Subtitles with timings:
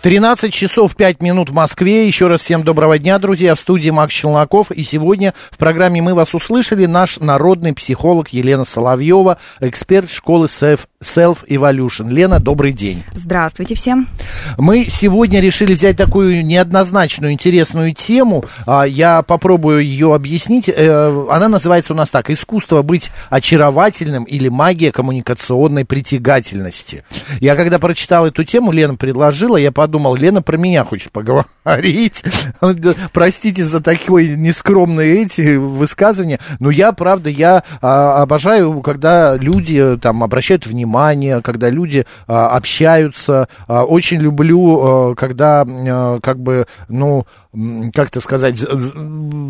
[0.00, 2.06] 13 часов 5 минут в Москве.
[2.06, 3.56] Еще раз всем доброго дня, друзья.
[3.56, 4.70] В студии Макс Челноков.
[4.70, 10.86] И сегодня в программе «Мы вас услышали» наш народный психолог Елена Соловьева, эксперт школы Self,
[11.48, 12.10] Evolution.
[12.10, 13.02] Лена, добрый день.
[13.12, 14.08] Здравствуйте всем.
[14.56, 18.44] Мы сегодня решили взять такую неоднозначную, интересную тему.
[18.66, 20.68] А, Я попробую ее объяснить.
[20.68, 22.30] Э, Она называется у нас так.
[22.30, 27.02] «Искусство быть очаровательным» или «Магия коммуникационной притягательности».
[27.40, 32.22] Я когда прочитал эту тему, Лена предложила, я подумал, Лена про меня хочет поговорить.
[33.12, 36.38] Простите за такие нескромные эти высказывания.
[36.58, 43.48] Но я, правда, я а, обожаю, когда люди там обращают внимание, когда люди а, общаются.
[43.66, 47.26] А, очень люблю, а, когда а, как бы, ну,
[47.58, 48.56] м, как это сказать,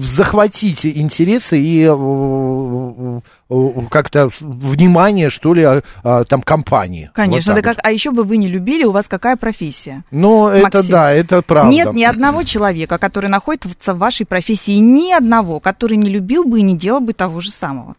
[0.01, 7.11] захватить интересы и э, э, как-то внимание, что ли, а, а, там компании.
[7.15, 10.05] Конечно, Вот да так как, а еще бы вы не любили, у вас какая профессия?
[10.11, 11.71] Ну, это да, это правда.
[11.71, 16.61] Нет ни одного человека, который находится в вашей профессии, ни одного, который не любил бы
[16.61, 17.97] и не делал бы того же самого.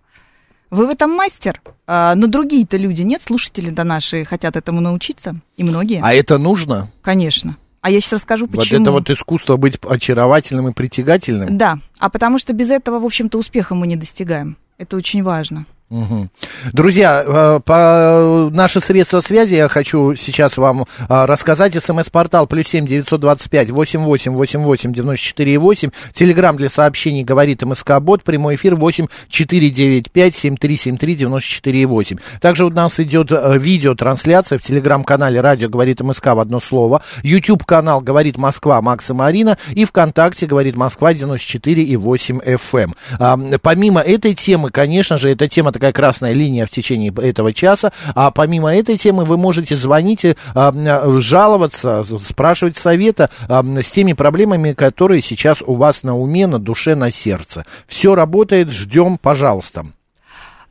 [0.72, 5.36] Вы в этом мастер, а, но другие-то люди нет, слушатели да наши хотят этому научиться,
[5.58, 6.90] и многие, А это нужно?
[7.02, 7.58] конечно.
[7.82, 8.82] А я сейчас расскажу, Вот почему.
[8.82, 11.58] это вот искусство быть очаровательным и притягательным?
[11.58, 14.58] Да, а потому что без этого, в общем-то, успеха мы не достигаем.
[14.78, 15.66] Это очень важно.
[15.90, 16.30] Мгм.
[16.72, 21.74] Друзья, э, по наши средства связи я хочу сейчас вам а, рассказать.
[21.74, 25.90] СМС-портал плюс семь девятьсот двадцать пять восемь восемь восемь восемь девяносто четыре восемь.
[26.14, 28.24] Телеграмм для сообщений говорит МСК Бот.
[28.24, 32.18] Прямой эфир восемь четыре девять пять семь три семь три девяносто четыре восемь.
[32.40, 37.02] Также у нас идет э, видеотрансляция в телеграм-канале Радио говорит МСК в одно слово.
[37.24, 42.96] YouTube канал говорит Москва Макс и Марина и ВКонтакте говорит Москва 94 и 8 FM.
[43.18, 47.92] А, помимо этой темы, конечно же, эта тема такая красная линия в течение этого часа.
[48.14, 54.14] А помимо этой темы вы можете звонить, а, а, жаловаться, спрашивать совета а, с теми
[54.14, 57.66] проблемами, которые сейчас у вас на уме, на душе, на сердце.
[57.88, 59.86] Все работает, ждем, пожалуйста.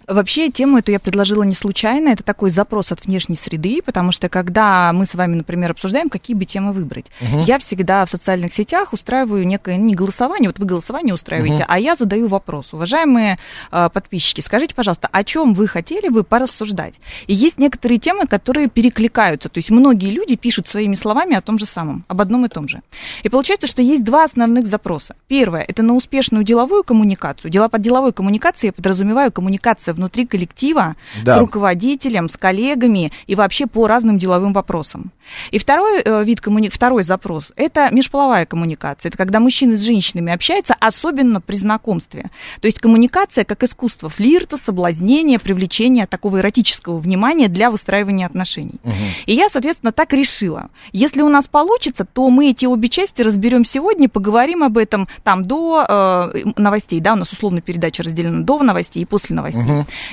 [0.09, 2.09] Вообще, тему эту я предложила не случайно.
[2.09, 6.35] Это такой запрос от внешней среды, потому что когда мы с вами, например, обсуждаем, какие
[6.35, 7.07] бы темы выбрать,
[7.45, 11.95] я всегда в социальных сетях устраиваю некое не голосование, вот вы голосование устраиваете, а я
[11.95, 12.73] задаю вопрос.
[12.73, 13.39] Уважаемые
[13.71, 16.95] э, подписчики, скажите, пожалуйста, о чем вы хотели бы порассуждать?
[17.27, 19.51] И есть некоторые темы, которые перекликаются.
[19.51, 22.67] То есть многие люди пишут своими словами о том же самом, об одном и том
[22.67, 22.81] же.
[23.25, 25.17] И получается, что есть два основных запроса.
[25.27, 27.51] Первое– это на успешную деловую коммуникацию.
[27.51, 31.37] Дела под деловой коммуникацией я подразумеваю коммуникация внутри коллектива Да.
[31.37, 35.13] с руководителем, с коллегами и вообще по разным деловым вопросам.
[35.51, 36.71] И второй э, вид коммуни...
[36.71, 39.11] второй запрос– это межполовая коммуникация.
[39.11, 42.31] Это когда мужчины с женщинами общаются, особенно при знакомстве.
[42.61, 48.81] То есть коммуникация как искусство флирта, соблазнения, привлечения такого эротического внимания для выстраивания отношений.
[49.27, 50.71] И я, соответственно, так решила.
[50.93, 55.43] Если у нас получится, то мы эти обе части разберем сегодня, поговорим об этом там
[55.45, 59.63] до э, новостей, да, у нас условно передача разделена до новостей и после новостей.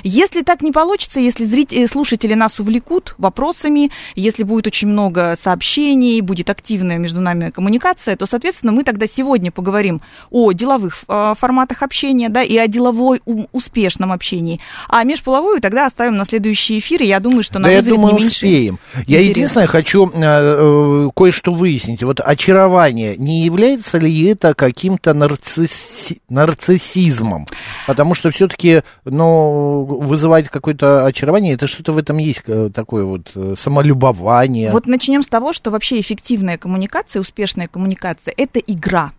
[0.02, 6.20] Если так не получится, если зрители, слушатели нас увлекут вопросами, если будет очень много сообщений,
[6.20, 11.82] будет активная между нами коммуникация, то, соответственно, мы тогда сегодня поговорим о деловых э, форматах
[11.82, 13.20] общения, да, и о деловой
[13.52, 14.60] успешном общении.
[14.88, 18.14] А межполовую тогда оставим на следующий эфир, и я думаю, что она Да я думаю,
[18.14, 18.78] не меньше успеем.
[19.06, 19.30] Я интереса.
[19.30, 22.02] единственное хочу э, э, кое-что выяснить.
[22.02, 27.46] Вот очарование, не является ли это каким-то нарцисси- нарциссизмом?
[27.86, 33.32] Потому что все-таки, ну, вызывать какое-то очарование, это что-то в этом есть, э, такое вот
[33.34, 34.72] э, самолюбование.
[34.72, 39.12] Вот начнем с того, что вообще эффективная коммуникация, успешная коммуникация– это игра.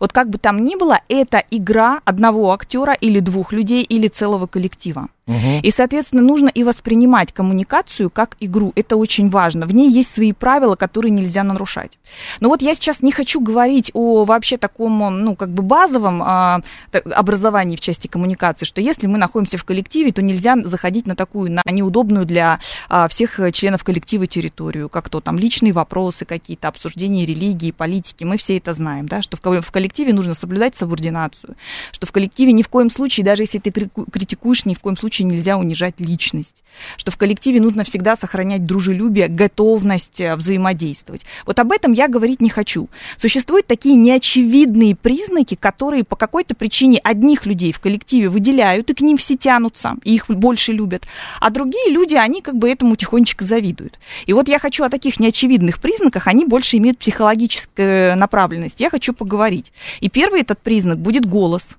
[0.00, 4.46] Вот как бы там ни было, это игра одного актера или двух людей или целого
[4.46, 5.08] коллектива.
[5.28, 8.72] И, соответственно, нужно и воспринимать коммуникацию как игру.
[8.76, 9.66] Это очень важно.
[9.66, 11.98] В ней есть свои правила, которые нельзя нарушать.
[12.38, 16.60] Но вот я сейчас не хочу говорить о вообще таком, ну, как бы базовом а,
[16.92, 21.50] образовании в части коммуникации, что если мы находимся в коллективе, то нельзя заходить на такую,
[21.50, 27.26] на неудобную для а, всех членов коллектива территорию, как то там личные вопросы какие-то, обсуждения
[27.26, 28.22] религии, политики.
[28.22, 31.56] Мы все это знаем, да, что в, в коллективе нужно соблюдать субординацию,
[31.90, 35.15] что в коллективе ни в коем случае, даже если ты критикуешь, ни в коем случае
[35.24, 36.62] нельзя унижать личность,
[36.96, 41.22] что в коллективе нужно всегда сохранять дружелюбие, готовность э, взаимодействовать.
[41.46, 42.88] Вот об этом я говорить не хочу.
[43.16, 49.00] Существуют такие неочевидные признаки, которые по какой-то причине одних людей в коллективе выделяют, и к
[49.00, 51.06] ним все тянутся, и их больше любят,
[51.40, 53.98] а другие люди, они как бы этому тихонечко завидуют.
[54.26, 58.80] И вот я хочу о таких неочевидных признаках, они больше имеют психологическую направленность.
[58.80, 59.72] Я хочу поговорить.
[60.00, 61.76] И первый этот признак будет голос.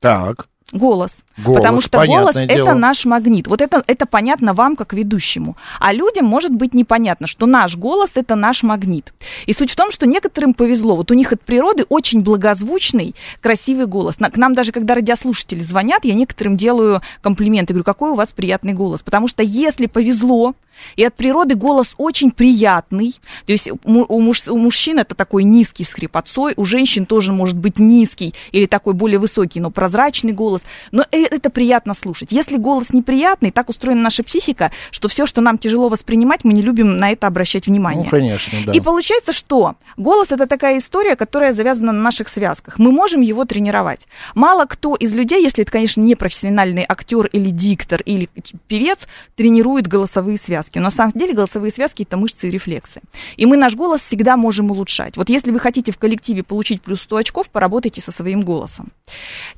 [0.00, 0.48] Так.
[0.72, 1.12] Голос.
[1.44, 2.74] Голос, Потому что голос понятное это дело.
[2.74, 3.46] наш магнит.
[3.46, 5.56] Вот это, это понятно вам, как ведущему.
[5.78, 9.12] А людям может быть непонятно, что наш голос это наш магнит.
[9.46, 10.96] И суть в том, что некоторым повезло.
[10.96, 14.16] Вот у них от природы очень благозвучный, красивый голос.
[14.16, 17.72] К нам даже, когда радиослушатели звонят, я некоторым делаю комплименты.
[17.72, 19.02] Говорю, какой у вас приятный голос.
[19.02, 20.54] Потому что если повезло,
[20.96, 23.14] и от природы голос очень приятный.
[23.46, 27.56] То есть у, муж- у мужчин это такой низкий с хрипотцой, у женщин тоже может
[27.56, 30.62] быть низкий или такой более высокий, но прозрачный голос.
[30.90, 32.32] Но э- это приятно слушать.
[32.32, 36.62] Если голос неприятный, так устроена наша психика, что все, что нам тяжело воспринимать, мы не
[36.62, 38.04] любим на это обращать внимание.
[38.04, 38.72] Ну, конечно, да.
[38.72, 42.78] И получается, что голос это такая история, которая завязана на наших связках.
[42.78, 44.06] Мы можем его тренировать.
[44.34, 48.28] Мало кто из людей, если это, конечно, не профессиональный актер или диктор или
[48.68, 49.06] певец,
[49.36, 50.78] тренирует голосовые связки.
[50.78, 53.00] Но на самом деле голосовые связки это мышцы и рефлексы.
[53.36, 55.16] И мы наш голос всегда можем улучшать.
[55.16, 58.92] Вот если вы хотите в коллективе получить плюс 100 очков, поработайте со своим голосом.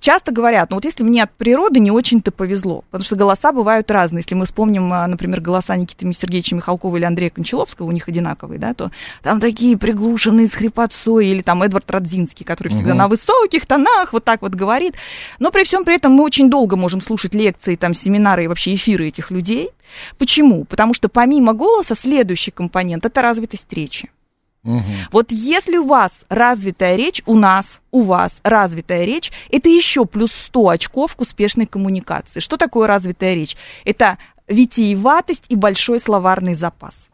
[0.00, 3.90] Часто говорят, ну вот если мне от природы не очень-то повезло, потому что голоса бывают
[3.90, 4.20] разные.
[4.20, 8.58] Если мы вспомним, а, например, голоса Никиты Сергеевича Михалкова или Андрея Кончаловского, у них одинаковые,
[8.58, 8.90] да, то
[9.22, 14.24] там такие приглушенные с хрипотцой, или там Эдвард Радзинский, который всегда на высоких тонах вот
[14.24, 14.94] так вот говорит.
[15.38, 18.74] Но при всем при этом мы очень долго можем слушать лекции, там, семинары и вообще
[18.74, 19.70] эфиры этих людей.
[20.18, 20.64] Почему?
[20.64, 24.10] Потому что помимо голоса следующий компонент– это развитость речи.
[25.10, 30.32] Вот если у вас развитая речь, у нас, у вас развитая речь, это еще плюс
[30.32, 32.40] 100 очков к успешной коммуникации.
[32.40, 33.56] Что такое развитая речь?
[33.84, 37.08] Это витиеватость и большой словарный запас.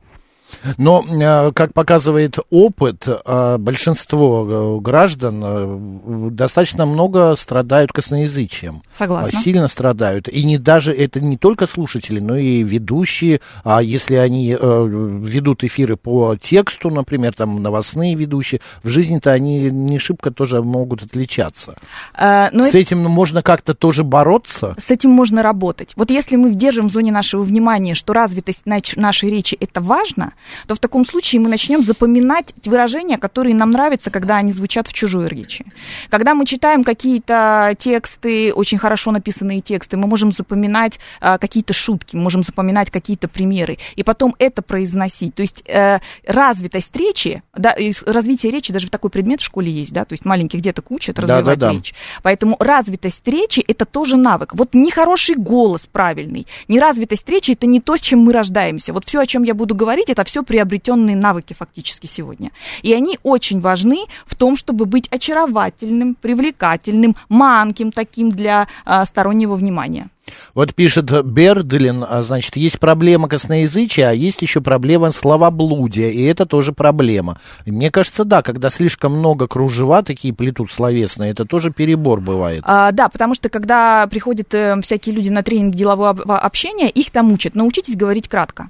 [0.77, 8.83] Но, э, как показывает опыт, э, большинство э, граждан достаточно много страдают косноязычием.
[8.93, 9.39] Согласна.
[9.39, 10.29] А, Сильно страдают.
[10.29, 13.41] И не даже это не только слушатели, но и ведущие.
[13.65, 19.99] А если они ведут эфиры по тексту, например, там новостные ведущие, в жизни-то они не
[19.99, 21.77] шибко тоже могут отличаться.
[22.17, 24.75] Э, но С этим ну, можно как-то тоже бороться.
[24.79, 25.93] с этим можно работать.
[25.97, 30.33] Вот если мы держим в зоне нашего внимания, что развитость нашей речи это важно,
[30.67, 34.93] то в таком случае мы начнем запоминать выражения, которые нам нравятся, когда они звучат в
[34.93, 35.65] чужой речи.
[36.11, 42.17] Когда мы читаем какие-то тексты, очень хорошо написанные тексты, мы можем запоминать а, какие-то шутки,
[42.17, 45.35] мы можем запоминать какие-то примеры, и потом это произносить.
[45.35, 47.75] То есть э, развитость речи, да,
[48.07, 51.45] развитие речи, даже такой предмет в школе есть, да, то есть маленьких деток учат развивать
[51.45, 51.73] Да-да-да.
[51.73, 51.95] речь.
[52.23, 54.55] Поэтому развитость речи это тоже навык.
[54.55, 58.93] Вот нехороший голос правильный, неразвитость речи это не то, с чем мы рождаемся.
[58.93, 62.51] Вот все, о чем я буду говорить, это все приобретенные навыки фактически сегодня.
[62.83, 69.55] И они очень важны в том, чтобы быть очаровательным, привлекательным, манким таким для а, стороннего
[69.55, 70.11] внимания.
[70.55, 76.45] Вот пишет Бердлин, а, значит, есть проблема косноязычия, а есть еще проблема словоблудия, и это
[76.45, 77.41] тоже проблема.
[77.65, 82.63] И мне кажется, да, когда слишком много кружева такие плетут словесные, это тоже перебор бывает.
[82.67, 87.11] А, да, потому что когда приходят э, всякие люди на тренинг делового об- общения, их
[87.11, 87.55] там учат.
[87.55, 88.69] Научитесь говорить кратко.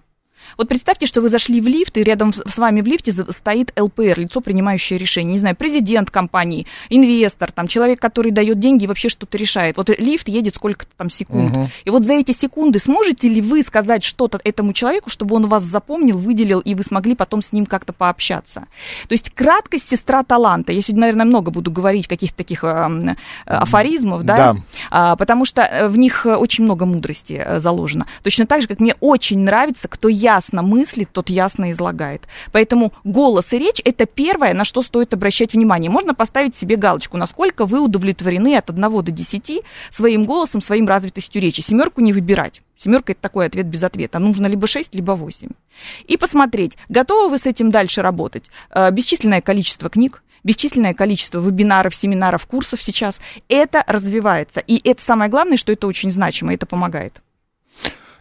[0.57, 4.21] Вот представьте, что вы зашли в лифт, и рядом с вами в лифте стоит ЛПР,
[4.21, 5.33] лицо, принимающее решение.
[5.33, 9.77] Не знаю, президент компании, инвестор, там, человек, который дает деньги и вообще что-то решает.
[9.77, 11.71] Вот лифт едет сколько-то там секунд.
[11.85, 15.65] И вот за эти секунды сможете ли вы сказать что-то этому человеку, чтобы он вас
[15.65, 18.67] запомнил, выделил, и вы смогли потом с ним как-то пообщаться?
[19.09, 20.73] То есть краткость сестра таланта.
[20.73, 23.15] Я сегодня, наверное, много буду говорить каких-то таких эм, э,
[23.47, 24.37] афоризмов, да?
[24.37, 24.57] Да.
[24.91, 28.07] А, потому что э, в них э, очень много мудрости э, заложено.
[28.23, 32.29] Точно так же, как мне очень нравится, кто ясно мыслит, тот ясно излагает.
[32.53, 35.91] Поэтому голос и речь– это первое, на что стоит обращать внимание.
[35.91, 41.41] Можно поставить себе галочку, насколько вы удовлетворены от 1 до 10 своим голосом, своим развитостью
[41.41, 41.63] речи.
[41.63, 42.61] Семерку не выбирать.
[42.77, 44.19] Семерка– это такой ответ без ответа.
[44.19, 45.49] Нужно либо 6, либо 8.
[46.07, 48.45] И посмотреть, готовы вы с этим дальше работать.
[48.71, 53.19] Э, Бесчисленное количество книг, бесчисленное количество вебинаров, семинаров, курсов сейчас.
[53.49, 54.61] Это развивается.
[54.61, 57.23] И это самое главное, что это очень значимо, это помогает.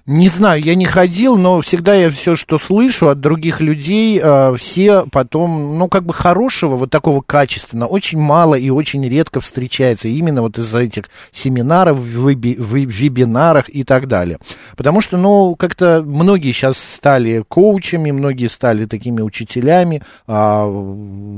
[0.07, 4.55] Не знаю, я не ходил, но всегда я все, что слышу от других людей, э,
[4.57, 10.07] все потом, ну, как бы хорошего, вот такого качественного, очень мало и очень редко встречается
[10.07, 14.37] именно вот из-за этих семинаров, веби, вебинарах и так далее.
[14.77, 20.67] Потому что, ну, как-то многие сейчас стали коучами, многие стали такими учителями, а,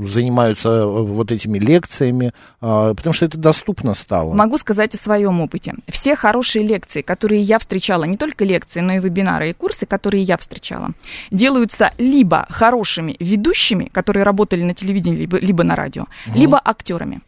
[0.06, 4.32] занимаются вот этими лекциями, а, потому что это доступно стало.
[4.32, 5.74] Могу сказать о своем опыте.
[5.88, 9.86] Все хорошие лекции, которые я встречала, не только лекции, лекции, но и вебинары и курсы,
[9.86, 10.90] которые я встречала,
[11.30, 16.38] делаются либо хорошими ведущими, которые работали на телевидении, либо, либо на радио, угу.
[16.38, 17.20] либо актерами.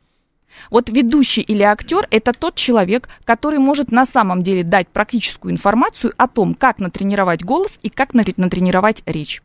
[0.71, 6.12] Вот ведущий или актер– это тот человек, который может на самом деле дать практическую информацию
[6.17, 9.43] о том, как натренировать голос и как натренировать речь.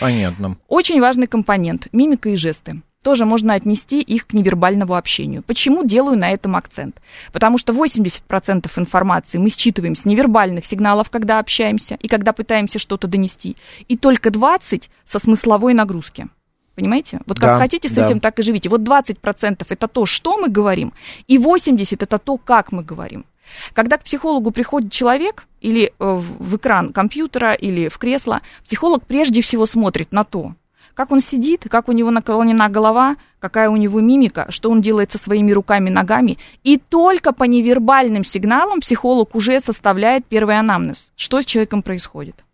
[0.00, 0.56] Понятно.
[0.68, 5.42] Очень важный компонент– мимика и жесты тоже можно отнести их к невербальному общению.
[5.42, 6.96] Почему делаю на этом акцент?
[7.32, 13.06] Потому что 80% информации мы считываем с невербальных сигналов, когда общаемся и когда пытаемся что-то
[13.06, 13.56] донести,
[13.88, 16.28] и только 20% со смысловой нагрузки.
[16.74, 17.20] Понимаете?
[17.26, 18.06] Вот как да, хотите с да.
[18.06, 18.68] этим, так и живите.
[18.68, 20.92] Вот 20% это то, что мы говорим,
[21.28, 23.26] и 80% это то, как мы говорим.
[23.74, 29.42] Когда к психологу приходит человек или э, в экран компьютера, или в кресло, психолог прежде
[29.42, 30.54] всего смотрит на то,
[30.94, 35.12] как он сидит, как у него наклонена голова, какая у него мимика, что он делает
[35.12, 36.38] со своими руками, ногами.
[36.62, 42.44] И только по невербальным сигналам психолог уже составляет первый анамнез, что с человеком происходит.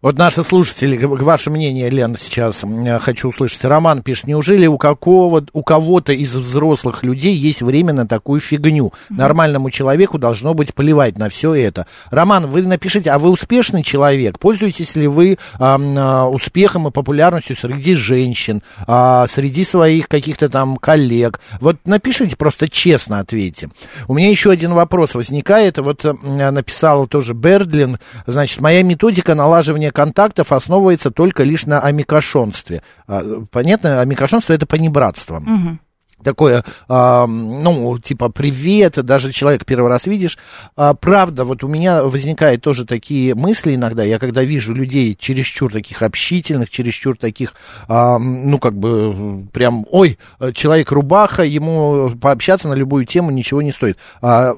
[0.00, 2.60] Вот наши слушатели, ваше мнение, Лена, сейчас
[3.00, 3.64] хочу услышать.
[3.64, 8.92] Роман пишет, неужели у, какого, у кого-то из взрослых людей есть время на такую фигню?
[9.10, 11.88] Нормальному человеку должно быть плевать на все это.
[12.12, 14.38] Роман, вы напишите, а вы успешный человек?
[14.38, 21.40] Пользуетесь ли вы а, успехом и популярностью среди женщин, а, среди своих каких-то там коллег?
[21.60, 23.68] Вот напишите, просто честно ответьте.
[24.06, 25.78] У меня еще один вопрос возникает.
[25.78, 32.82] Вот написала тоже Бердлин, значит, моя методика налаживания установление контактов основывается только лишь на амикошонстве.
[33.06, 35.38] А, понятно, амикошонство это понебратство.
[35.38, 35.78] Угу
[36.22, 40.38] такое, э, ну, типа, привет, даже человек первый раз видишь.
[40.76, 45.72] А, правда, вот у меня возникают тоже такие мысли иногда, я когда вижу людей чересчур
[45.72, 47.54] таких общительных, чересчур таких,
[47.88, 50.18] э, ну, как бы, прям, ой,
[50.52, 53.98] человек рубаха, ему пообщаться на любую тему ничего не стоит.
[54.22, 54.54] А,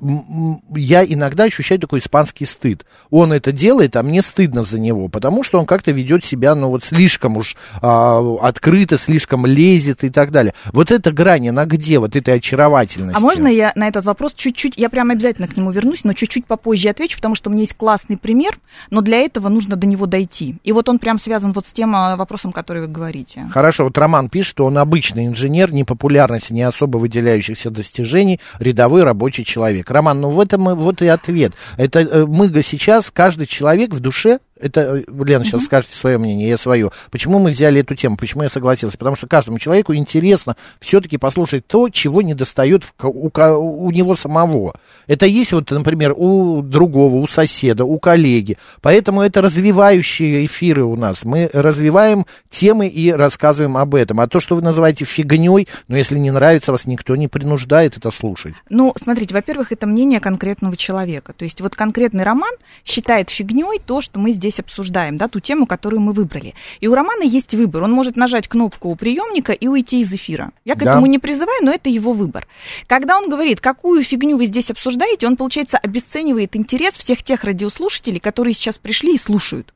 [0.74, 2.84] я иногда ощущаю такой испанский стыд.
[3.10, 6.68] Он это делает, а мне стыдно за него, потому что он как-то ведет себя, ну,
[6.68, 10.54] вот слишком уж а, открыто, слишком лезет и так далее.
[10.72, 13.16] Вот эта грань, она где, вот этой очаровательности?
[13.16, 16.47] А можно я на этот вопрос чуть-чуть, я прям обязательно к нему вернусь, но чуть-чуть
[16.47, 18.59] попозже отвечу, потому что у меня есть классный пример,
[18.90, 20.57] но для этого нужно до него дойти.
[20.64, 23.49] И вот он прям связан вот с тем а, вопросом, который вы говорите.
[23.52, 29.02] Хорошо, вот Роман пишет, что он обычный инженер, не популярности, не особо выделяющихся достижений, рядовой
[29.02, 29.90] рабочий человек.
[29.90, 31.52] Роман, ну в этом вот и ответ.
[31.76, 35.64] Это э, мы сейчас, каждый человек в душе это, э, Лена, сейчас mm-hmm.
[35.64, 36.90] скажете свое мнение, я свое.
[37.10, 38.98] Почему мы взяли эту тему, почему я согласился?
[38.98, 44.16] Потому что каждому человеку интересно все-таки послушать то, чего не достает у, у, у него
[44.16, 44.74] самого.
[45.06, 48.58] Это есть вот, например, у другого, у соседа, у коллеги.
[48.82, 51.24] Поэтому это развивающие эфиры у нас.
[51.24, 54.20] Мы развиваем темы и рассказываем об этом.
[54.20, 58.10] А то, что вы называете фигней, ну, если не нравится, вас никто не принуждает это
[58.10, 58.54] слушать.
[58.68, 61.32] Ну, смотрите, во-первых, это мнение конкретного человека.
[61.32, 62.52] То есть вот конкретный роман
[62.84, 66.54] считает фигней то, что мы здесь здесь обсуждаем, да, ту тему, которую мы выбрали.
[66.80, 67.85] И у Романа есть выбор.
[67.85, 70.50] Он может нажать кнопку у приемника и уйти из эфира.
[70.64, 70.92] Я к да.
[70.92, 72.47] этому не призываю, но это его выбор.
[72.87, 78.21] Когда он говорит, какую фигню вы здесь обсуждаете, он, получается, обесценивает интерес всех тех радиослушателей,
[78.21, 79.73] которые сейчас пришли и слушают.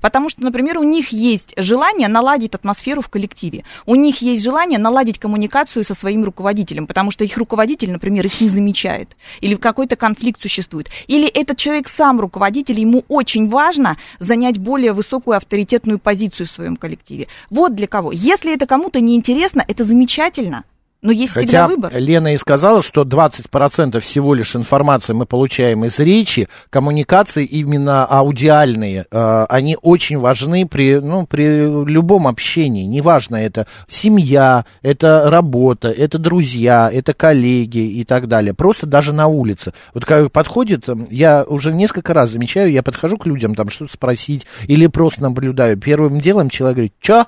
[0.00, 3.64] Потому что, например, у них есть желание наладить атмосферу в коллективе.
[3.86, 8.40] У них есть желание наладить коммуникацию со своим руководителем, потому что их руководитель, например, их
[8.40, 9.16] не замечает.
[9.40, 10.88] Или какой-то конфликт существует.
[11.06, 16.76] Или этот человек сам руководитель, ему очень важно занять более высокую авторитетную позицию в своем
[16.76, 17.28] коллективе.
[17.50, 18.12] Вот для кого.
[18.12, 20.64] Если это кому-то неинтересно, это замечательно.
[21.02, 21.92] Но есть Хотя всегда выбор.
[21.96, 29.06] Лена и сказала, что 20% всего лишь информации мы получаем из речи, коммуникации именно аудиальные,
[29.10, 32.84] э, они очень важны при, ну, при любом общении.
[32.84, 38.52] Неважно, это семья, это работа, это друзья, это коллеги и так далее.
[38.52, 39.72] Просто даже на улице.
[39.94, 44.46] Вот как подходит, я уже несколько раз замечаю, я подхожу к людям там что-то спросить
[44.66, 45.78] или просто наблюдаю.
[45.78, 47.26] Первым делом человек говорит, что?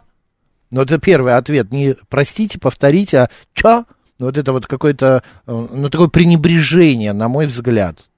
[0.72, 1.70] Но это первый ответ.
[1.70, 3.84] Не простите, повторите, а чё?
[4.18, 8.08] Вот это вот какое-то, э, ну, такое пренебрежение, на мой взгляд.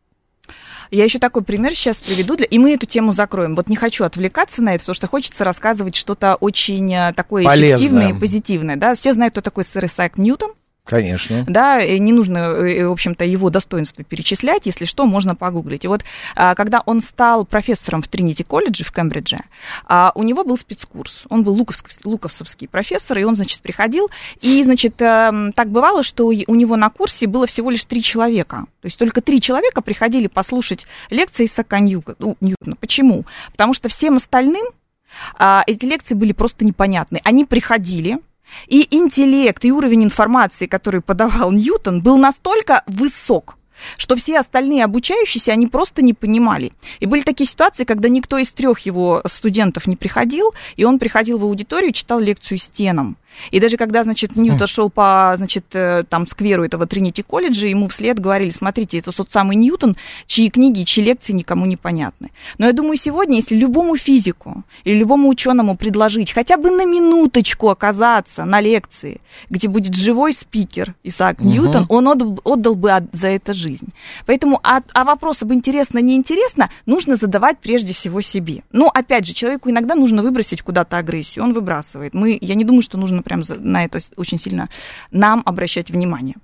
[0.90, 2.46] Я еще такой пример сейчас приведу, для...
[2.46, 3.56] и мы эту тему закроем.
[3.56, 7.76] Вот не хочу отвлекаться на это, потому что хочется рассказывать что-то очень э, такое Полезное.
[7.76, 8.76] эффективное и позитивное.
[8.76, 8.94] Да?
[8.94, 10.52] Все знают, кто такой сэр Исаак Ньютон.
[10.84, 11.44] Конечно.
[11.48, 15.84] Да, не нужно, э, в общем-то, его достоинства перечислять, если что, можно погуглить.
[15.86, 16.04] И вот,
[16.36, 19.38] а, когда он стал профессором в Тринити колледже в Кембридже,
[19.86, 21.24] а, у него был спецкурс.
[21.30, 24.10] Он был луковский, луковсовский профессор, и он, значит, приходил,
[24.42, 28.66] и, значит, эм, так бывало, что у него на курсе было всего лишь три человека.
[28.82, 32.76] То есть только три человека приходили послушать лекции Исаака ну, Ньютона.
[32.76, 33.24] Почему?
[33.52, 34.66] Потому что всем остальным
[35.38, 37.22] а, эти лекции были просто непонятны.
[37.24, 38.18] Они приходили,
[38.66, 43.56] и интеллект, и уровень информации, который подавал Ньютон, был настолько высок,
[43.96, 46.72] что все остальные обучающиеся, они просто не понимали.
[47.00, 51.38] И были такие ситуации, когда никто из трех его студентов не приходил, и он приходил
[51.38, 53.16] в аудиторию читал лекцию стенам.
[53.50, 57.88] И даже когда, значит, Ньютон шел по, значит, э, там, скверу этого Тринити колледжа, ему
[57.88, 62.30] вслед говорили, смотрите, это тот самый Ньютон, чьи книги, чьи лекции никому не понятны.
[62.58, 67.68] Но я думаю, сегодня, если любому физику или любому ученому предложить хотя бы на минуточку
[67.70, 73.28] оказаться на лекции, где будет живой спикер Исаак Ньютон, он отдал, отдал бы от- за
[73.28, 73.88] это жизнь.
[74.26, 78.62] Поэтому, а, а вопрос об интересно-неинтересно нужно задавать прежде всего себе.
[78.72, 82.14] Ну, опять же, человеку иногда нужно выбросить куда-то агрессию, он выбрасывает.
[82.14, 84.69] Мы, я не думаю, что нужно прям на это очень сильно
[85.11, 86.37] нам обращать внимание.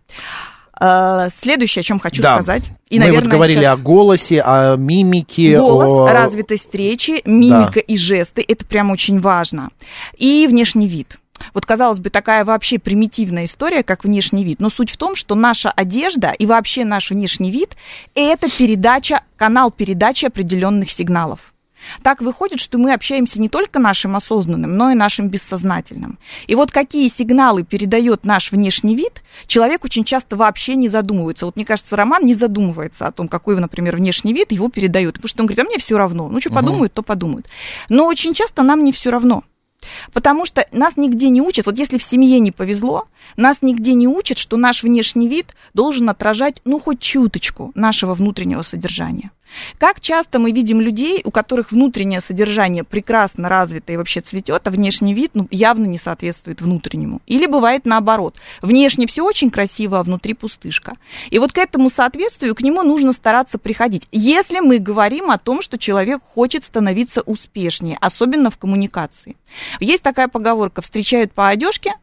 [0.81, 2.37] Э, Следующее, о чем хочу Да.
[2.37, 2.71] сказать.
[2.89, 5.59] И, Мы наверное, вот говорили сейчас- о голосе, о мимике.
[5.59, 9.69] Голос, о- развитость речи, мимика и жесты, это прям очень важно.
[10.17, 11.19] И внешний вид.
[11.55, 14.61] Вот, казалось бы, такая вообще примитивная история, как внешний вид.
[14.61, 17.77] Но суть в том, что наша одежда и вообще наш внешний вид–
[18.15, 21.41] это передача, канал передачи определенных сигналов.
[22.03, 26.19] Так выходит, что мы общаемся не только нашим осознанным, но и нашим бессознательным.
[26.47, 31.47] И вот какие сигналы передает наш внешний вид, человек очень часто вообще не задумывается.
[31.47, 35.15] Вот мне кажется, Роман не задумывается о том, какой, например, внешний вид его передает.
[35.15, 36.29] Потому что он говорит, а мне все равно.
[36.29, 37.49] Ну, что подумают, то подумают.
[37.89, 39.45] Но очень часто нам не все равно.
[40.13, 43.07] Потому что нас нигде не учат, вот если в семье не повезло,
[43.37, 48.63] нас нигде не учат, что наш внешний вид должен отражать, ну, хоть чуточку нашего внутреннего
[48.63, 49.31] содержания.
[49.79, 54.71] Как часто мы видим людей, у которых внутреннее содержание прекрасно развито и вообще цветет, а
[54.71, 57.21] внешний вид ну, явно не соответствует внутреннему.
[57.27, 58.37] Или бывает наоборот.
[58.63, 60.95] Внешне все очень красиво, а внутри пустышка.
[61.31, 64.07] И вот к этому соответствию, к нему нужно стараться приходить.
[64.13, 69.37] Если мы говорим о том, что человек хочет становиться успешнее, особенно в коммуникации.
[69.81, 71.95] Есть такая поговорка «встречают по одежке,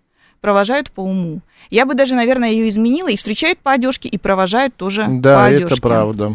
[0.41, 1.41] провожают по уму».
[1.69, 5.45] Я бы даже, наверное, ее изменила, и встречают по одежке, и провожают тоже по Да,
[5.45, 5.73] одежке.
[5.73, 6.33] это правда.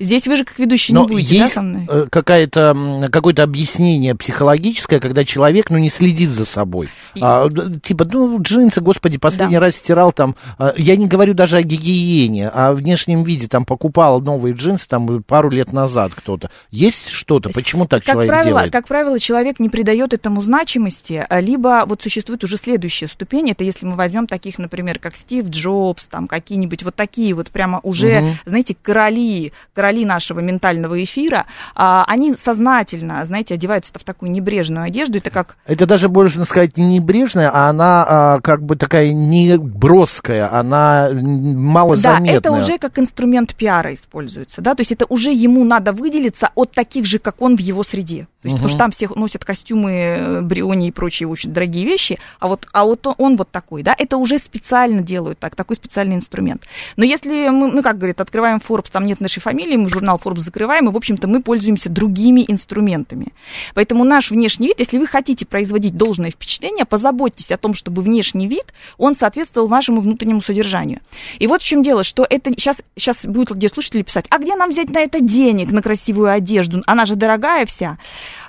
[0.00, 1.86] Здесь вы же как ведущий Но не будете, есть да, со мной?
[1.88, 6.88] э, какая-то, какое-то объяснение психологическое, когда человек, ну, не следит за собой.
[7.20, 9.60] А, д- типа, ну, джинсы, господи, последний Да.
[9.60, 13.64] раз стирал там, а, я не говорю даже о гигиене, а о внешнем виде, там,
[13.64, 16.50] покупал новые джинсы, там, пару лет назад кто-то.
[16.70, 17.50] Есть что-то?
[17.50, 18.72] Почему так как человек правило, делает?
[18.72, 23.64] Как правило, человек не придает этому значимости, а, либо вот существует уже следующая ступень, это
[23.64, 28.20] если мы возьмем таких, например, как Стив Джобс, там какие-нибудь вот такие вот прямо уже,
[28.20, 28.38] Мгм.
[28.46, 35.18] знаете, короли, короли нашего ментального эфира, а, они сознательно, знаете, одеваются в такую небрежную одежду,
[35.18, 39.56] это как Это даже, можно сказать, не небрежная, а она а, как бы такая не
[39.58, 42.32] броская, она м, малозаметная.
[42.32, 46.50] Да, это уже как инструмент пиара используется, да, то есть это уже ему надо выделиться
[46.54, 48.26] от таких же, как он в его среде.
[48.42, 52.18] То есть, потому что там все носят костюмы э, Бриони и прочие очень дорогие вещи,
[52.38, 55.74] а вот, а вот он, он вот такой, да, это уже специально делают так, такой
[55.74, 56.62] специальный инструмент.
[56.96, 60.40] Но если мы, ну, как говорит, открываем Forbes, там нет нашей фамилии, мы журнал Forbes
[60.40, 63.28] закрываем, и, в общем-то, мы пользуемся другими инструментами.
[63.74, 68.48] Поэтому наш внешний вид, если вы хотите производить должное впечатление, позаботьтесь о том, чтобы внешний
[68.48, 70.98] вид, он соответствовал вашему внутреннему содержанию.
[71.38, 74.56] И вот в чем дело, что это сейчас, сейчас будут где слушатели писать, а где
[74.56, 77.98] нам взять на это денег, на красивую одежду, она же дорогая вся.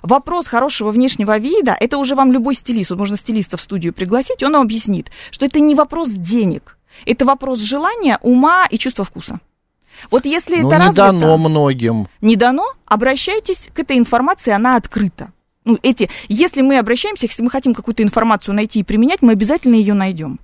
[0.02, 4.42] Вопрос хорошего внешнего вида, это уже вам любой стилист, вот можно стилиста в студию пригласить,
[4.42, 9.40] он вам объяснит, что это не вопрос денег, это вопрос желания, ума и чувства вкуса.
[10.12, 12.08] Вот если Ну, это не развито, дано многим.
[12.22, 15.32] не дано, обращайтесь к этой информации, она открыта.
[15.66, 19.76] Ну, эти, если мы обращаемся, если мы хотим какую-то информацию найти и применять, мы обязательно
[19.76, 20.40] ее найдем.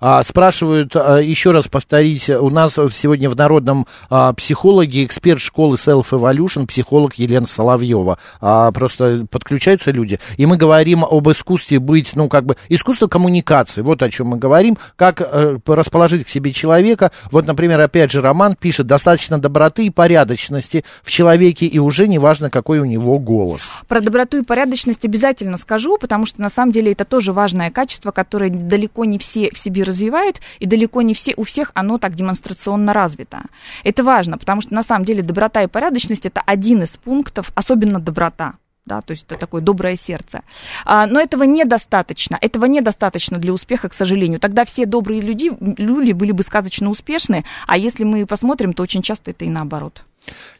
[0.00, 5.76] А, спрашивают, а, еще раз повторить, у нас сегодня в народном а, психологе, эксперт школы
[5.76, 8.18] Self Evolution, психолог Елена Соловьева.
[8.40, 14.02] Просто подключаются люди, и мы говорим об искусстве быть, ну, как бы, искусство коммуникации, вот
[14.02, 17.12] о чем мы говорим, как э, расположить к себе человека.
[17.30, 22.18] Вот, например, опять же, Роман пишет, достаточно доброты и порядочности в человеке, и уже не
[22.18, 23.62] важно, какой у него голос.
[23.88, 28.10] Про доброту и порядочность обязательно скажу, потому что на самом деле это тоже важное качество,
[28.10, 32.14] которое далеко не все в себе развивают, и далеко не все, у всех оно так
[32.14, 33.42] демонстрационно развито.
[33.84, 38.00] Это важно, потому что на самом деле доброта и порядочность это один из пунктов, особенно
[38.00, 38.54] доброта
[38.86, 40.42] да, то есть это такое доброе сердце.
[40.84, 44.40] А, но этого недостаточно, этого недостаточно для успеха, к сожалению.
[44.40, 49.02] Тогда все добрые люди, люди были бы сказочно успешны, а если мы посмотрим, то очень
[49.02, 50.04] часто это и наоборот.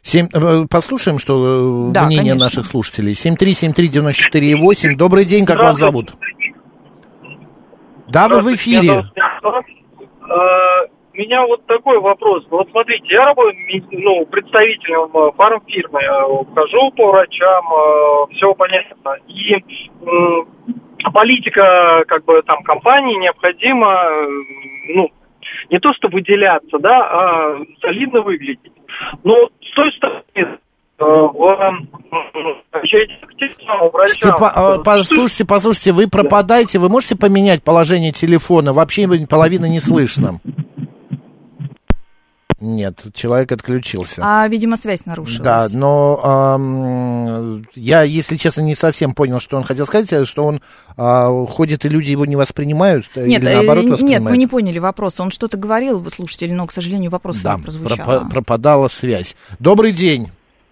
[0.03, 2.45] 7, э, послушаем, что э, Да, мнение конечно.
[2.45, 3.13] наших слушателей.
[3.13, 4.95] 7373948.
[4.95, 6.15] Добрый день, как вас зовут?
[8.07, 8.81] Да, вы в эфире.
[8.81, 9.03] меня.
[10.21, 12.45] Э, У меня вот такой вопрос.
[12.49, 13.55] Вот смотрите, я работаю
[13.91, 17.65] ну, представителем э, фармфирмы, э, хожу по врачам,
[18.31, 19.17] все понятно.
[19.27, 19.55] И
[21.13, 24.27] политика как бы там компании необходимо, э,
[24.95, 25.11] ну,
[25.69, 28.71] не то что выделяться, да, а солидно выглядеть.
[29.23, 30.47] Но с той стороны, э,
[30.97, 31.81] в
[33.91, 34.31] врачам.
[34.35, 38.73] Степа- а, послушайте, послушайте, вы пропадаете, вы можете поменять положение телефона?
[38.73, 40.39] Вообще половины не слышно.
[42.61, 44.21] Нет, человек отключился.
[44.23, 45.41] А, видимо, связь нарушилась.
[45.43, 50.45] Да, но ам, я, если честно, не совсем понял, что он хотел сказать, э, что
[50.45, 50.61] он
[50.95, 54.29] а, ходит, и люди его не воспринимают, э, Нет, или э, наоборот нет, воспринимают?
[54.29, 55.19] вы не поняли вопрос.
[55.19, 57.97] Он что-то говорил, слушатель, но, к сожалению, вопрос Да, не прозвучал.
[57.97, 59.35] пропа- пропадала связь.
[59.59, 60.29] Добрый день.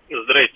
[0.10, 0.53] Здрасте,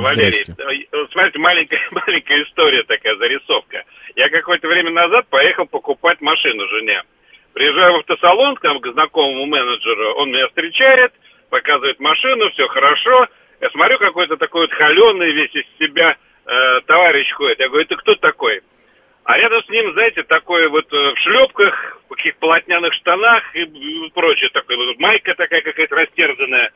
[0.00, 0.44] Валерий.
[0.44, 0.86] Здрасте.
[0.92, 3.84] Э, Смотрите, маленькая, маленькая история такая, зарисовка.
[4.14, 7.02] Я какое-то время назад поехал покупать машину жене.
[7.52, 11.12] Приезжаю в автосалон к, там, к знакомому менеджеру, он меня встречает,
[11.48, 13.28] показывает машину, все хорошо.
[13.60, 17.58] Я смотрю, какой-то такой вот холеный весь из себя э, товарищ ходит.
[17.60, 18.60] Я говорю, это кто такой?
[19.24, 23.64] А рядом с ним, знаете, такой вот э, в шлепках, в каких полотняных штанах и,
[24.14, 24.50] прочее.
[24.52, 26.70] Такой, майка такая какая-то растерзанная.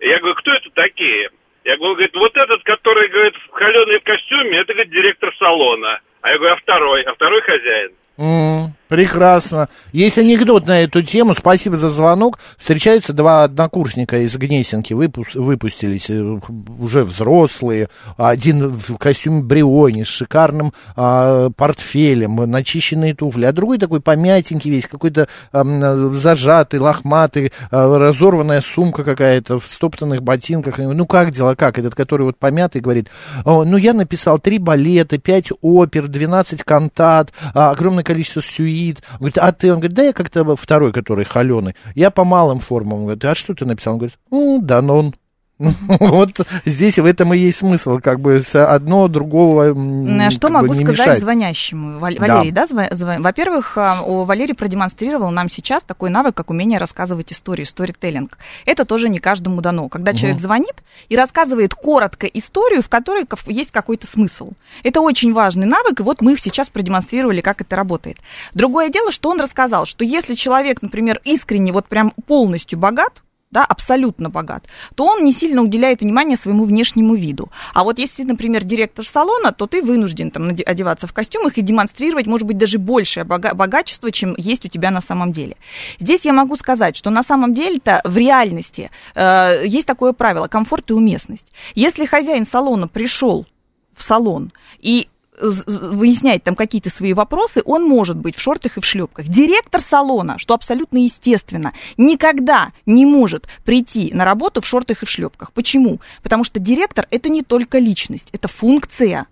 [0.00, 1.30] Я говорю, кто это такие?
[1.64, 6.00] Я говорю, говорит, вот этот, который, говорит, в холеный в костюме, это, говорит, директор салона.
[6.20, 7.02] А я говорю, а второй?
[7.02, 7.92] А второй хозяин.
[8.16, 9.68] М, прекрасно.
[9.92, 11.34] Есть анекдот на эту тему.
[11.34, 12.38] Спасибо за звонок.
[12.58, 16.38] Встречаются два однокурсника из Гнесинки, выпус- выпустились, э,
[16.78, 17.88] уже взрослые.
[18.16, 24.86] Один в костюме Бриони с шикарным а, портфелем, начищенные туфли, а другой такой помятенький весь,
[24.86, 30.78] какой-то ам, зажатый, лохматый, а, разорванная сумка какая-то в стоптанных ботинках.
[30.78, 31.80] Ну как дела, как?
[31.80, 33.08] Этот, который вот помятый, говорит,
[33.44, 39.02] «О, ну я написал три балета, пять опер, 12 кантат, а, огромное количество сюит.
[39.12, 39.72] Он говорит, а ты?
[39.72, 41.74] Он говорит, да я как-то второй, который холеный.
[41.94, 42.98] Я по малым формам.
[42.98, 43.94] Он говорит, а что ты написал?
[43.94, 45.14] Он говорит, ну, Данон.
[46.00, 50.74] Вот здесь в этом и есть смысл, как бы с одно другого Э, Что могу
[50.74, 51.20] сказать мешает.
[51.20, 51.98] звонящему?
[51.98, 52.34] Вал- Да.
[52.36, 56.78] Валерий, да, зва- зва- Во-первых, а, о, Валерий продемонстрировал нам сейчас такой навык, как умение
[56.78, 58.36] рассказывать истории, сторителлинг.
[58.66, 59.88] Это тоже не каждому дано.
[59.88, 60.74] Когда человек звонит
[61.08, 64.50] и рассказывает коротко историю, в которой есть какой-то смысл.
[64.82, 68.18] Это очень важный навык, и вот мы сейчас продемонстрировали, как это работает.
[68.54, 73.22] Другое дело, что он рассказал, что если человек, например, искренне вот прям полностью богат,
[73.54, 77.50] да, абсолютно богат, то он не сильно уделяет внимание своему внешнему виду.
[77.72, 82.26] А вот если, например, директор салона, то ты вынужден там одеваться в костюмах и демонстрировать,
[82.26, 85.56] может быть, даже большее бога- богачество, чем есть у тебя на самом деле.
[86.00, 90.90] Здесь я могу сказать, что на самом деле-то в реальности э, есть такое правило– комфорт
[90.90, 91.46] и уместность.
[91.76, 93.46] Если хозяин салона пришел
[93.94, 95.08] в салон и
[95.40, 99.26] выясняет там какие-то свои вопросы, он может быть в шортах и в шлепках.
[99.26, 105.10] Директор салона, что абсолютно естественно, никогда не может прийти на работу в шортах и в
[105.10, 105.52] шлепках.
[105.52, 106.00] Почему?
[106.22, 109.26] Потому что директор это не только личность, это функция.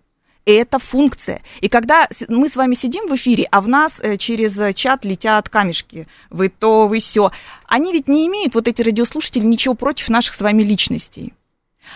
[0.45, 1.41] Это функция.
[1.61, 5.05] И когда мы с вами сидим в эфире, а в нас э, через э, чат
[5.05, 7.31] летят камешки, вы то, вы все,
[7.69, 11.33] они ведь не имеют, вот эти радиослушатели, ничего против наших с вами личностей.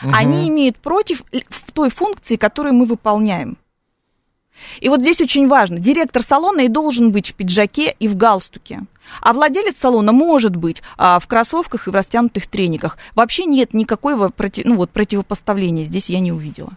[0.02, 1.24] Они имеют против
[1.72, 3.56] той функции, которую мы выполняем.
[4.80, 8.82] И вот здесь очень важно, директор салона и должен быть в пиджаке и в галстуке.
[9.20, 12.98] А владелец салона может быть а, в кроссовках и в растянутых трениках.
[13.14, 16.72] Вообще нет никакого проти- ну, вот, противопоставления здесь я не увидела.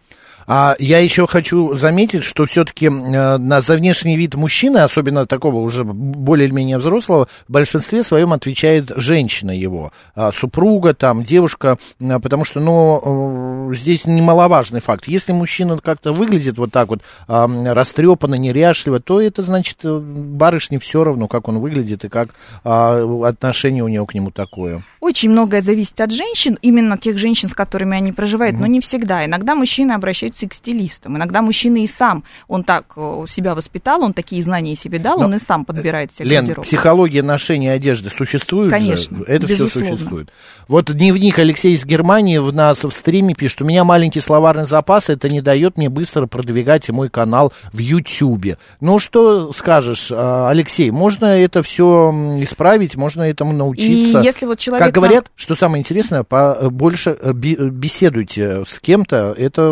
[0.51, 5.57] А я еще хочу заметить, что все-таки э, на за внешний вид мужчины, особенно такого
[5.57, 12.59] уже более-менее взрослого, в большинстве своем отвечает женщина его, а, супруга, там, девушка, потому что,
[12.62, 15.07] ну, э, здесь немаловажный факт.
[15.07, 20.79] Если мужчина как-то выглядит вот так вот а, растрепанно, неряшливо, то это значит э, барышне
[20.79, 22.29] все равно, как он выглядит и как
[22.63, 24.81] а, отношение у него к нему такое.
[24.99, 29.25] Очень многое зависит от женщин, именно тех женщин, с которыми они проживают, но не всегда.
[29.25, 34.13] Иногда мужчины обращаются к стилистам, иногда мужчина и сам, он так э, себя воспитал, он
[34.13, 36.65] такие знания себе дал, Но, он и сам подбирает себе Лен, гардероб.
[36.65, 39.23] психология ношения одежды существует Конечно, же?
[39.23, 39.89] Это все безусловно.
[39.97, 40.30] существует.
[40.67, 45.10] Вот дневник Алексей из Германии в нас в стриме пишет, у меня маленький словарный запас,
[45.10, 48.58] это не дает мне быстро продвигать мой канал в Ютьюбе.
[48.80, 54.19] Ну, что скажешь, а, Алексей, можно это все исправить, можно этому научиться?
[54.21, 59.34] И если вот человек Как говорят, что самое интересное, по- больше э, беседуйте с кем-то,
[59.38, 59.71] это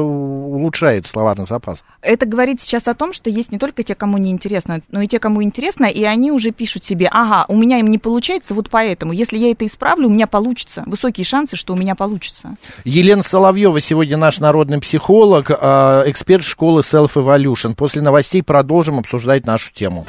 [0.58, 1.84] улучшает словарный запас.
[2.02, 5.08] Это говорит сейчас о том, что есть не только те, кому не интересно, но и
[5.08, 8.70] те, кому интересно, и они уже пишут себе, ага, у меня им не получается, вот
[8.70, 10.84] поэтому, если я это исправлю, у меня получится.
[10.86, 12.58] Высокие шансы, что у меня получится.
[12.84, 17.76] Елена Соловьева сегодня наш народный психолог, а, эксперт школы Self Evolution.
[17.76, 20.06] После новостей продолжим обсуждать нашу тему.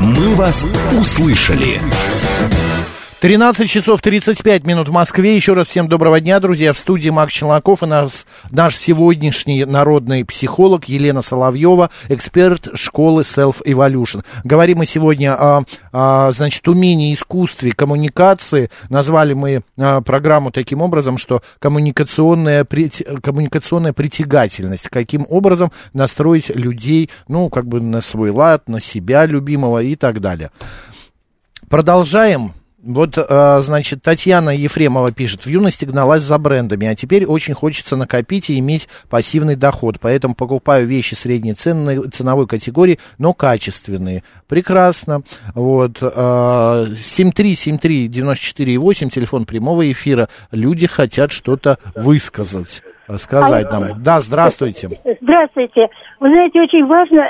[0.00, 0.64] «Мы вас
[0.98, 1.80] услышали».
[3.20, 5.34] 13 часов 35 минут в Москве.
[5.34, 6.72] Еще раз всем доброго дня, друзья.
[6.72, 13.64] В студии Макс Челноков и наш, наш сегодняшний народный психолог Елена Соловьева, эксперт школы Self
[13.64, 14.24] Evolution.
[14.44, 18.70] Говорим мы сегодня о, о, значит, умении, искусстве коммуникации.
[18.88, 24.90] Назвали мы а, программу таким образом, что коммуникационная, коммуникационная притягательность.
[24.90, 30.20] Каким образом настроить людей, ну, как бы на свой лад, на себя любимого и так
[30.20, 30.52] далее.
[31.68, 32.52] Продолжаем.
[32.80, 37.96] Вот, э, значит, Татьяна Ефремова пишет, в юности гналась за брендами, а теперь очень хочется
[37.96, 44.22] накопить и иметь пассивный доход, поэтому покупаю вещи средней ценной, ценовой категории, но качественные.
[44.48, 45.22] Прекрасно.
[45.56, 46.06] Вот, э,
[46.94, 50.28] 7373948, телефон прямого эфира.
[50.52, 54.00] Люди хотят что-то высказать, э, сказать нам.
[54.04, 54.88] Да, здравствуйте.
[55.20, 55.88] Здравствуйте.
[56.20, 57.26] Вы знаете, очень важно,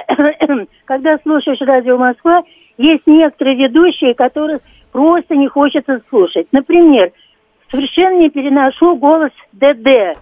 [0.85, 2.43] когда слушаешь радио Москва,
[2.77, 4.61] есть некоторые ведущие, которых
[4.93, 6.47] просто не хочется слушать.
[6.53, 7.11] Например,
[7.71, 10.19] совершенно не переношу голос ДД.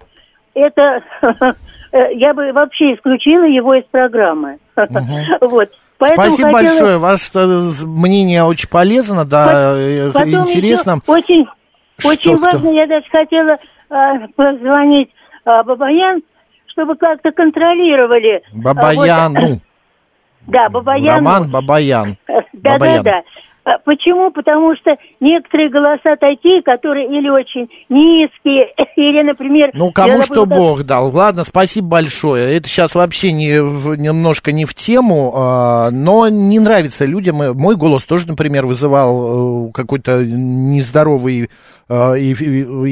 [0.54, 1.02] Это
[1.92, 4.58] э, я бы вообще исключила его из программы.
[5.40, 5.70] Вот.
[5.98, 6.98] Поэтому Спасибо хотела- большое.
[6.98, 10.98] Ваше э, мнение очень полезно, да, э, Потом интересно.
[11.06, 11.46] Очень,
[11.98, 12.44] Что очень кто?
[12.44, 13.56] важно, я даже хотела
[13.88, 15.08] э, позвонить
[15.46, 16.22] э, Бабаян,
[16.66, 18.42] чтобы как-то контролировали.
[18.52, 19.40] Бабаяну.
[19.40, 19.58] вот,
[20.48, 21.16] да, Бабаян.
[21.16, 22.16] Роман Бабаян.
[22.52, 23.22] Да,
[23.66, 24.30] А Почему?
[24.30, 29.70] Потому что некоторые голоса такие, которые или очень низкие, или, например...
[29.74, 31.10] Ну, кому что забыла, как- Бог дал.
[31.10, 32.56] Ладно, спасибо большое.
[32.56, 33.56] Это сейчас вообще не,
[34.00, 37.38] немножко не в тему, а, но не нравится людям.
[37.58, 41.50] Мой голос тоже, например, вызывал э, какой-то нездоровый
[41.88, 42.32] и-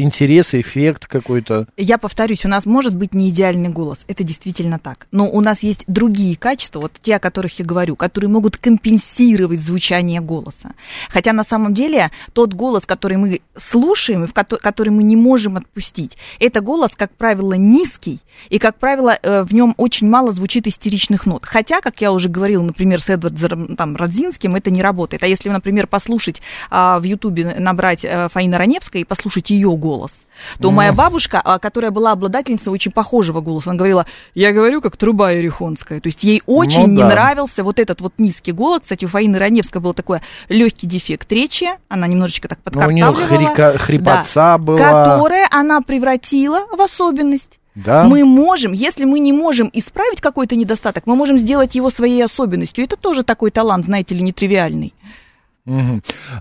[0.02, 1.66] интерес, эффект какой-то.
[1.76, 5.06] Я повторюсь, у нас может быть не идеальный голос, это действительно так.
[5.10, 9.60] Но у нас есть другие качества, вот те, о которых я говорю, которые могут компенсировать
[9.60, 10.63] звучание голоса.
[11.10, 16.16] Хотя на самом деле тот голос, который мы слушаем и который мы не можем отпустить,
[16.40, 21.26] это голос, как правило, низкий, и, как правило, э, в нем очень мало звучит истеричных
[21.26, 21.44] нот.
[21.44, 25.22] Хотя, как я уже говорила, например, с Эдвардом там, Родзинским это не работает.
[25.22, 30.12] А если, например, послушать а, в Ютубе, набрать а, Фаина Раневская и послушать ее голос,
[30.60, 34.96] то моя бабушка, а, которая была обладательницей очень похожего голоса, она говорила, я говорю, как
[34.96, 36.00] труба ерехонская.
[36.00, 37.08] То есть ей очень Ну не да.
[37.08, 38.80] нравился вот этот вот низкий голос.
[38.82, 43.06] Кстати, у Фаины Раневской был такой легкий дефект речи, она немножечко так Ну, у нее
[43.06, 43.54] подкартавливала.
[43.54, 44.58] хрика- хрипотца Да.
[44.58, 44.78] была.
[44.78, 47.58] Которая она превратила в особенность.
[47.74, 48.04] Да?
[48.04, 52.84] Мы можем, если мы не можем исправить какой-то недостаток, мы можем сделать его своей особенностью.
[52.84, 54.94] Это тоже такой талант, знаете ли, нетривиальный.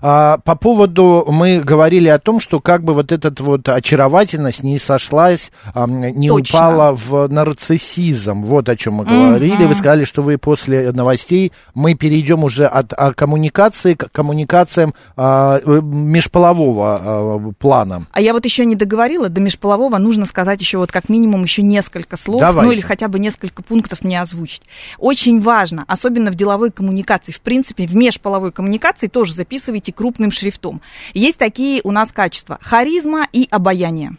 [0.02, 4.78] А, по поводу, мы говорили о том, что как бы вот эта вот очаровательность не
[4.78, 6.58] сошлась, а, не Точно.
[6.58, 8.44] упала в нарциссизм.
[8.44, 9.64] Вот о чем мы говорили.
[9.64, 15.58] Вы сказали, что вы после новостей, мы перейдем уже от а, коммуникации к коммуникациям а,
[15.64, 18.06] э, межполового а, плана.
[18.12, 21.62] А я вот еще не договорила, до межполового нужно сказать еще вот как минимум еще
[21.62, 22.66] несколько слов, Давайте.
[22.66, 24.62] ну или хотя бы несколько пунктов мне озвучить.
[24.98, 30.82] Очень важно, особенно в деловой коммуникации, в принципе, в межполовой коммуникации тоже записывайте крупным шрифтом.
[31.14, 34.16] Есть такие у нас качества харизма и обаяние.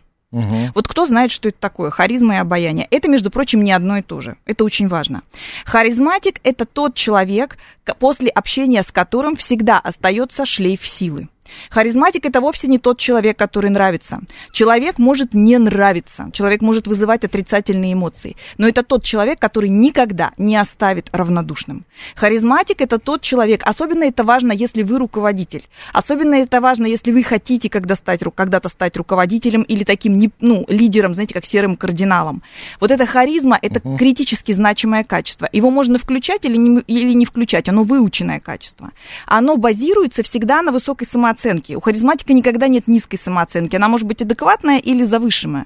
[0.73, 2.87] Вот кто знает, что это такое, харизма и обаяние.
[2.91, 4.37] Это, между прочим, не одно и то же.
[4.45, 5.21] Это очень важно.
[5.65, 7.57] Харизматик– это тот человек,
[7.99, 11.29] после общения с которым всегда остается шлейф силы.
[11.69, 14.21] Харизматик это вовсе не тот человек, который нравится.
[14.51, 20.31] Человек может не нравиться, человек может вызывать отрицательные эмоции, но это тот человек, который никогда
[20.37, 21.85] не оставит равнодушным.
[22.15, 27.23] Харизматик это тот человек, особенно это важно, если вы руководитель, особенно это важно, если вы
[27.23, 32.41] хотите когда стать, когда-то стать руководителем или таким ну, лидером, знаете, как серым кардиналом.
[32.79, 33.97] Вот эта харизма, это uh-huh.
[33.97, 35.49] критически значимое качество.
[35.51, 38.91] Его можно включать или не, или не включать, оно выученное качество.
[39.25, 41.73] Оно базируется всегда на высокой самооценке самооценки.
[41.73, 43.75] У харизматика никогда нет низкой самооценки.
[43.75, 45.65] Она может быть адекватная или завышенная.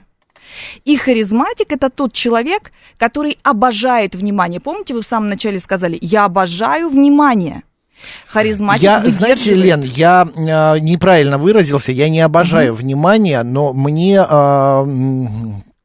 [0.84, 4.60] И харизматик это тот человек, который обожает внимание.
[4.60, 7.63] Помните, вы в самом начале сказали, я обожаю внимание.
[8.27, 12.82] Харизматик я, знаете, Лен, я э, неправильно выразился, я не обожаю угу.
[12.82, 14.86] внимание, но мне э,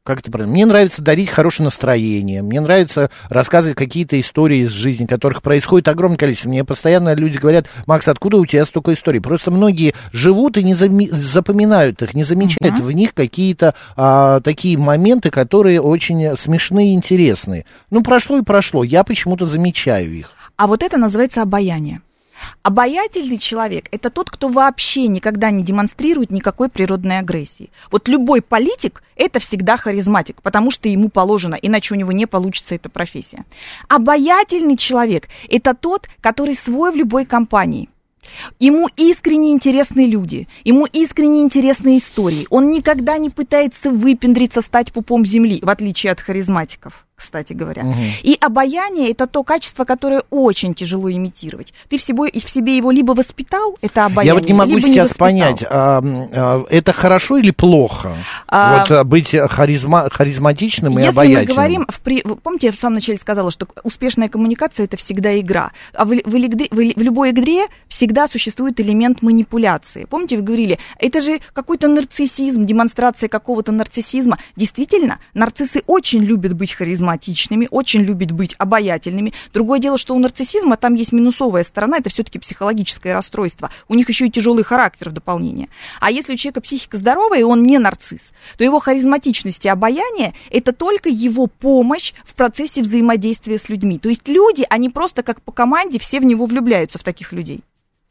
[0.05, 0.53] как это правильно?
[0.53, 6.17] Мне нравится дарить хорошее настроение, мне нравится рассказывать какие-то истории из жизни, которых происходит огромное
[6.17, 6.47] количество.
[6.47, 9.19] Мне постоянно люди говорят, Макс, откуда у тебя столько историй?
[9.19, 12.83] Просто многие живут и не зами- запоминают их, не замечают uh-huh.
[12.83, 17.65] в них какие-то а, такие моменты, которые очень смешные и интересные.
[17.89, 20.31] Ну, прошло и прошло, я почему-то замечаю их.
[20.55, 22.01] А вот это называется обаяние.
[22.63, 27.71] Обаятельный человек– это тот, кто вообще никогда не демонстрирует никакой природной агрессии.
[27.91, 32.75] Вот любой политик– это всегда харизматик, потому что ему положено, иначе у него не получится
[32.75, 33.45] эта профессия.
[33.87, 37.89] Обаятельный человек– это тот, который свой в любой компании.
[38.59, 42.47] Ему искренне интересны люди, ему искренне интересны истории.
[42.49, 47.83] Он никогда не пытается выпендриться, стать пупом земли, в отличие от харизматиков кстати говоря.
[47.83, 47.99] Угу.
[48.23, 51.73] И обаяние это то качество, которое очень тяжело имитировать.
[51.89, 54.33] Ты в себе, в себе его либо воспитал, это обаяние.
[54.33, 58.15] Я вот не могу сейчас не понять, а, а, это хорошо или плохо?
[58.47, 61.41] А, вот а, быть харизма, харизматичным и обаятельным.
[61.41, 64.97] Если мы говорим, в, при, помните, я в самом начале сказала, что успешная коммуникация это
[64.97, 65.71] всегда игра.
[65.93, 70.05] А в, в, в, в любой игре всегда существует элемент манипуляции.
[70.05, 74.37] Помните, вы говорили, это же какой-то нарциссизм, демонстрация какого-то нарциссизма.
[74.55, 79.33] Действительно, нарциссы очень любят быть харизматичными харизматичными, очень любят быть обаятельными.
[79.53, 83.69] Другое дело, что у нарциссизма там есть минусовая сторона, это все-таки психологическое расстройство.
[83.87, 85.69] У них еще и тяжелый характер в дополнение.
[85.99, 90.33] А если у человека психика здоровая, и он не нарцисс, то его харизматичность и обаяние–
[90.51, 93.99] это только его помощь в процессе взаимодействия с людьми.
[93.99, 97.61] То есть люди, они просто как по команде все в него влюбляются, в таких людей.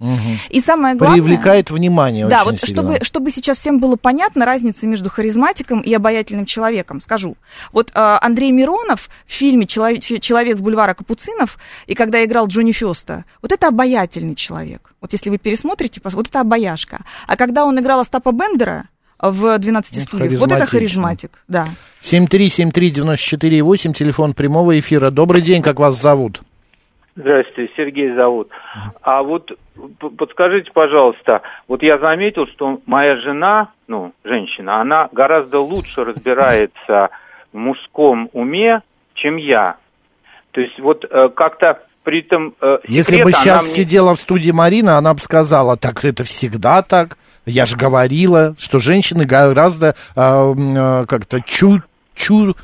[0.00, 0.20] Угу.
[0.50, 1.22] И самое главное...
[1.22, 6.44] Привлекает внимание Да, вот чтобы, чтобы сейчас всем было понятно разница между харизматиком и обаятельным
[6.46, 7.36] человеком, скажу.
[7.72, 12.72] Вот э, Андрей Миронов в фильме «Человек, «Человек с бульвара Капуцинов» и когда играл Джонни
[12.72, 14.94] Феста, вот это обаятельный человек.
[15.00, 17.04] Вот если вы пересмотрите, вот это обаяшка.
[17.26, 18.88] А когда он играл Остапа Бендера,
[19.20, 20.40] в 12 студиях.
[20.40, 21.68] Вот это харизматик, да.
[22.02, 25.10] 7373948, телефон прямого эфира.
[25.10, 26.42] Добрый день, как вас зовут?
[27.16, 28.50] Здравствуйте, Сергей зовут.
[29.02, 29.52] А вот
[30.18, 37.10] подскажите, пожалуйста, вот я заметил, что моя жена, ну, женщина, она гораздо лучше разбирается
[37.52, 38.82] в мужском уме,
[39.14, 39.76] чем я.
[40.50, 42.54] То есть вот э, как-то при этом...
[42.60, 43.74] Э, Если бы сейчас мне...
[43.74, 47.16] сидела в студии Марина, она бы сказала, так это всегда так.
[47.46, 51.80] Я же говорила, что женщины гораздо э, э, как-то чу...
[52.14, 52.56] чу...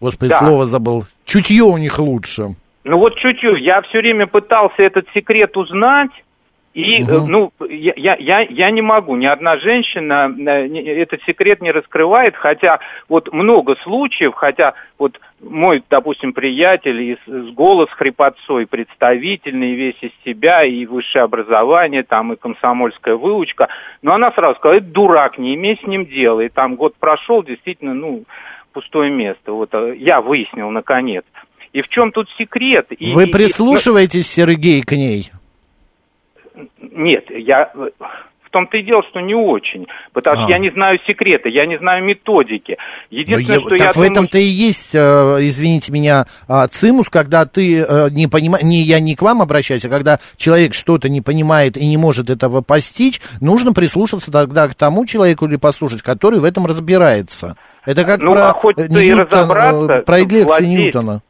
[0.00, 0.40] Господи, да.
[0.40, 1.04] слово забыл.
[1.24, 2.54] Чутье у них лучше.
[2.84, 3.60] Ну вот чуть-чуть.
[3.60, 6.10] Я все время пытался этот секрет узнать.
[6.74, 7.26] И, угу.
[7.28, 12.80] ну, я, я, я не могу, ни одна женщина э, этот секрет не раскрывает, хотя
[13.08, 20.02] вот много случаев, хотя вот мой, допустим, приятель и с, с голос хрипотцой, представительный, весь
[20.02, 23.68] из себя, и высшее образование, там, и комсомольская выучка,
[24.02, 27.44] но она сразу сказала, это дурак, не имей с ним дела, и там год прошел,
[27.44, 28.24] действительно, ну,
[28.72, 31.24] пустое место, вот э, я выяснил наконец.
[31.74, 32.86] И в чем тут секрет?
[32.96, 35.30] И, Вы прислушиваетесь, и, Сергей, к ней?
[36.80, 40.42] Нет, я в том-то и дело, что не очень, потому а.
[40.42, 42.76] что я не знаю секрета, я не знаю методики.
[43.10, 44.10] Единственное, я, что так я в думаю...
[44.12, 44.98] этом-то и есть, э,
[45.40, 49.84] извините меня, э, цимус, когда ты э, не понимаешь, не я не к вам обращаюсь,
[49.84, 54.76] а когда человек что-то не понимает и не может этого постичь, нужно прислушаться тогда к
[54.76, 57.56] тому человеку или послушать, который в этом разбирается.
[57.84, 61.22] Это как ну, про, а хоть Ньютон, и разобраться, про лекции Ньютона.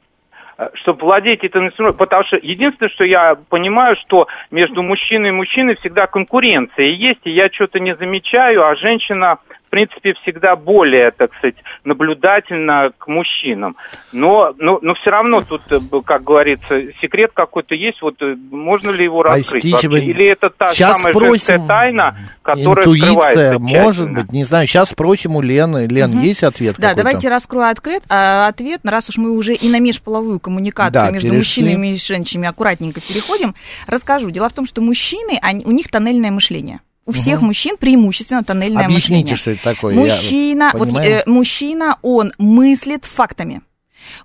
[0.56, 1.98] Э, чтобы владеть этим инструментом.
[1.98, 7.30] Потому что единственное, что я понимаю, что между мужчиной и мужчиной всегда конкуренция есть, и
[7.30, 9.38] я что-то не замечаю, а женщина
[9.74, 13.74] принципе, всегда более, так сказать, наблюдательно к мужчинам.
[14.12, 18.90] Но, но, но все равно тут, э, как говорится, секрет какой-то есть, вот э, можно
[18.90, 19.88] ли его раскрыть вообще?
[19.88, 21.66] Или это та Сейчас самая спросим.
[21.66, 24.68] тайна, которая Интуиция, может быть, не знаю.
[24.68, 25.88] Сейчас спросим у Лены.
[25.88, 26.20] Лен, угу.
[26.20, 30.38] есть ответ Да, давайте раскрою ответ, а, ответ, раз уж мы уже и на межполовую
[30.38, 31.64] коммуникацию да, между перешли.
[31.64, 33.56] мужчинами и женщинами аккуратненько переходим,
[33.88, 34.30] расскажу.
[34.30, 36.80] Дело в том, что мужчины, они, у них тоннельное мышление.
[37.06, 39.36] У всех мужчин преимущественно тоннельное Объясните, мышление.
[39.36, 39.94] что это такое.
[39.94, 43.62] Мужчина, вот, э, мужчина, он мыслит фактами.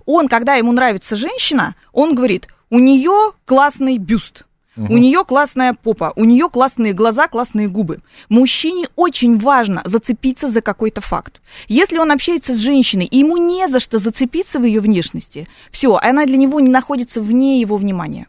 [0.06, 4.46] Он, когда ему нравится женщина, он говорит, у нее классный бюст.
[4.76, 8.00] У нее классная попа, у нее классные глаза, классные губы.
[8.30, 11.42] Мужчине очень важно зацепиться за какой-то факт.
[11.68, 15.96] Если он общается с женщиной, и ему не за что зацепиться в ее внешности, все,
[15.96, 18.28] она для него не находится вне его внимания.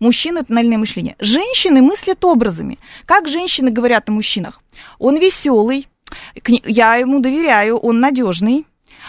[0.00, 1.16] Мужчина это тоннельное мышление.
[1.18, 2.78] Женщины мыслят образами.
[3.04, 4.62] Как женщины говорят о мужчинах?
[4.98, 5.86] Он веселый,
[6.64, 8.66] я ему доверяю, он надежный.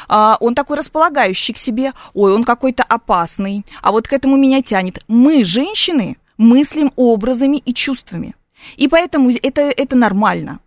[0.08, 4.62] а, он такой располагающий к себе, ой, он какой-то опасный, а вот к этому меня
[4.62, 5.04] тянет.
[5.08, 8.36] Мы, женщины, мыслим образами и чувствами.
[8.76, 10.60] И поэтому это, это нормально.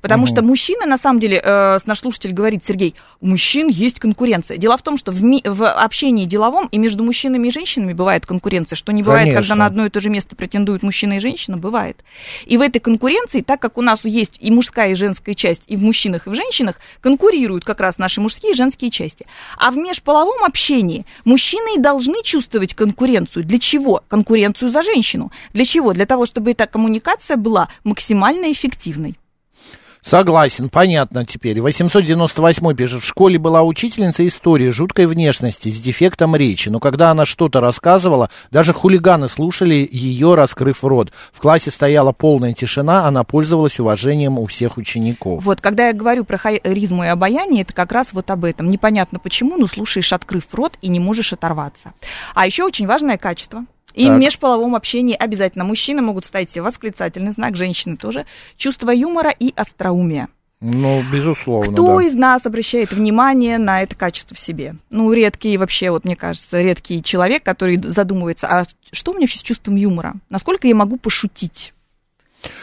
[0.00, 4.56] Потому что мужчины, на самом деле, э, наш слушатель говорит, Сергей, у мужчин есть конкуренция.
[4.56, 8.26] Дело в том, что в, ми- в общении деловом и между мужчинами и женщинами бывает
[8.26, 9.54] конкуренция, что не бывает, когда Конечно.
[9.56, 12.04] на одно и то же место претендуют мужчина и женщина, бывает.
[12.46, 15.76] И в этой конкуренции, так как у нас есть и мужская, и женская часть, и
[15.76, 19.26] в мужчинах, и в женщинах, конкурируют как раз наши мужские и женские части.
[19.58, 23.44] А в межполовом общении мужчины и должны чувствовать конкуренцию.
[23.44, 24.02] Для чего?
[24.08, 25.32] Конкуренцию за женщину.
[25.52, 25.92] Для чего?
[25.92, 29.16] Для того, чтобы эта коммуникация была максимально эффективной.
[30.04, 31.62] Согласен, понятно теперь.
[31.62, 37.24] 898 пишет, в школе была учительница истории жуткой внешности с дефектом речи, но когда она
[37.24, 41.10] что-то рассказывала, даже хулиганы слушали ее, раскрыв рот.
[41.32, 45.42] В классе стояла полная тишина, она пользовалась уважением у всех учеников.
[45.42, 48.68] Вот, когда я говорю про харизму и обаяние, это как раз вот об этом.
[48.68, 51.94] Непонятно почему, но слушаешь, открыв рот, и не можешь оторваться.
[52.34, 53.64] А еще очень важное качество.
[53.94, 54.16] И Так.
[54.16, 58.26] в межполовом общении обязательно мужчины могут ставить себе восклицательный знак, женщины тоже.
[58.56, 60.28] Чувство юмора и остроумия.
[60.60, 62.04] Ну, безусловно, Кто да.
[62.04, 64.76] из нас обращает внимание на это качество в себе?
[64.90, 69.40] Ну, редкий вообще, вот мне кажется, редкий человек, который задумывается, а что у меня вообще
[69.40, 70.14] с чувством юмора?
[70.30, 71.73] Насколько я могу пошутить?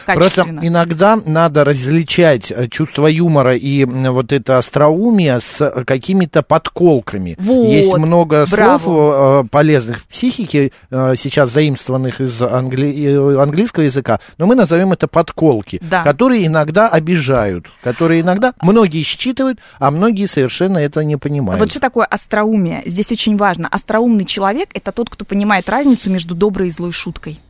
[0.06, 7.36] Просто иногда надо различать э, чувство юмора и вот это остроумие с э, какими-то подколками.
[7.38, 8.78] Вот, Есть много браво.
[8.78, 15.08] слов э, полезных в психике, сейчас заимствованных из англи- английского языка, но мы назовем это
[15.08, 16.02] подколки, Да.
[16.02, 21.60] которые иногда обижают, которые иногда многие считывают, а многие совершенно это не понимают.
[21.60, 22.82] Вот что такое остроумие?
[22.86, 23.68] Здесь очень важно.
[23.68, 27.40] Остроумный человек– это тот, кто понимает разницу между доброй и злой шуткой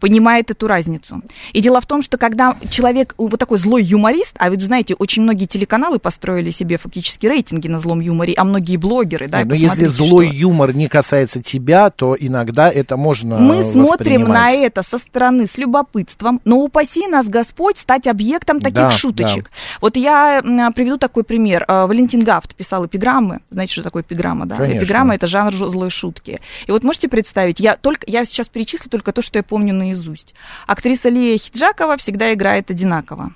[0.00, 1.22] понимает эту разницу.
[1.52, 5.22] И дело в том, что когда человек вот такой злой юморист, а ведь, знаете, очень
[5.22, 9.48] многие телеканалы построили себе фактически рейтинги на злом юморе, а многие блогеры, да, Не, и
[9.48, 14.22] но если посмотрите, злой что- юмор не касается тебя, то иногда это можно Мы смотрим
[14.24, 19.44] на это со стороны с любопытством, но упаси нас Господь стать объектом таких Да, шуточек.
[19.44, 19.50] да.
[19.80, 20.42] Вот я
[20.74, 21.64] приведу такой пример.
[21.68, 23.40] Э, Валентин Гафт писал эпиграммы.
[23.50, 24.56] Знаете, что такое эпиграмма, да?
[24.56, 24.82] Конечно.
[24.84, 26.40] Эпиграмма это жанр злой шутки.
[26.66, 30.34] И вот можете представить, я только я сейчас перечислю только то, что я помню наизусть.
[30.66, 33.32] Актриса Лия Хиджакова всегда играет одинаково.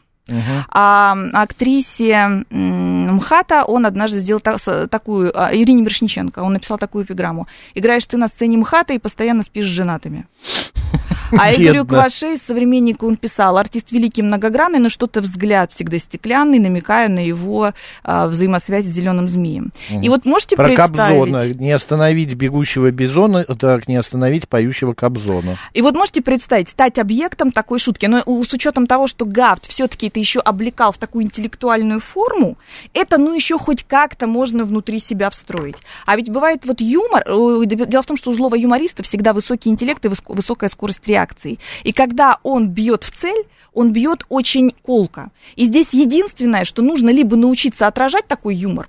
[0.69, 7.47] А актрисе МХАТа он однажды сделал такую, а, Ирине Мирошниченко, он написал такую эпиграмму.
[7.75, 10.27] Играешь ты на сцене МХАТа и постоянно спишь с женатыми.
[11.37, 11.99] А Игорю Бедно.
[11.99, 17.73] Кваше, современнику, он писал, артист великий многогранный, но что-то взгляд всегда стеклянный, намекая на его
[18.03, 19.73] а, взаимосвязь с зеленым змеем.
[19.91, 21.33] И вот можете Про представить...
[21.33, 21.51] Кобзона.
[21.55, 25.59] Не остановить бегущего бизона, так не остановить поющего Кобзона.
[25.75, 30.09] И вот можете представить, стать объектом такой шутки, но с учетом того, что Гафт все-таки
[30.09, 32.57] это еще облекал в такую интеллектуальную форму,
[32.95, 35.77] это ну еще хоть как-то можно внутри себя встроить.
[36.07, 39.69] А ведь бывает вот юмор, э, дело в том, что у злого юмориста всегда высокий
[39.69, 41.18] интеллект и высокая скорость реакции.
[41.85, 45.31] И когда он бьет в цель, он бьет очень колко.
[45.57, 48.89] И здесь единственное, что нужно либо научиться отражать такой юмор,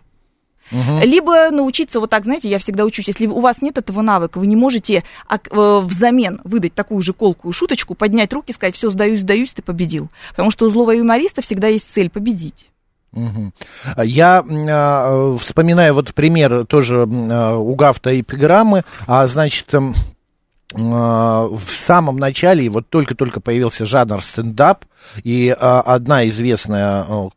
[0.72, 4.48] либо научиться вот так, знаете, я всегда учусь, если у вас нет этого навыка, вы
[4.48, 8.90] не можете ак- э, взамен выдать такую же колкую шуточку, поднять руки и сказать, все,
[8.90, 10.10] сдаюсь, сдаюсь, ты победил.
[10.30, 12.70] Потому что у злого юмориста всегда есть цель победить.
[13.12, 13.54] Мгм.
[14.04, 19.82] Я а, вспоминаю вот пример тоже а, у Гафта эпиграммы, а, значит, а,
[20.72, 24.86] в самом начале, вот только-только появился жанр стендап,
[25.24, 27.30] и а, одна известная а,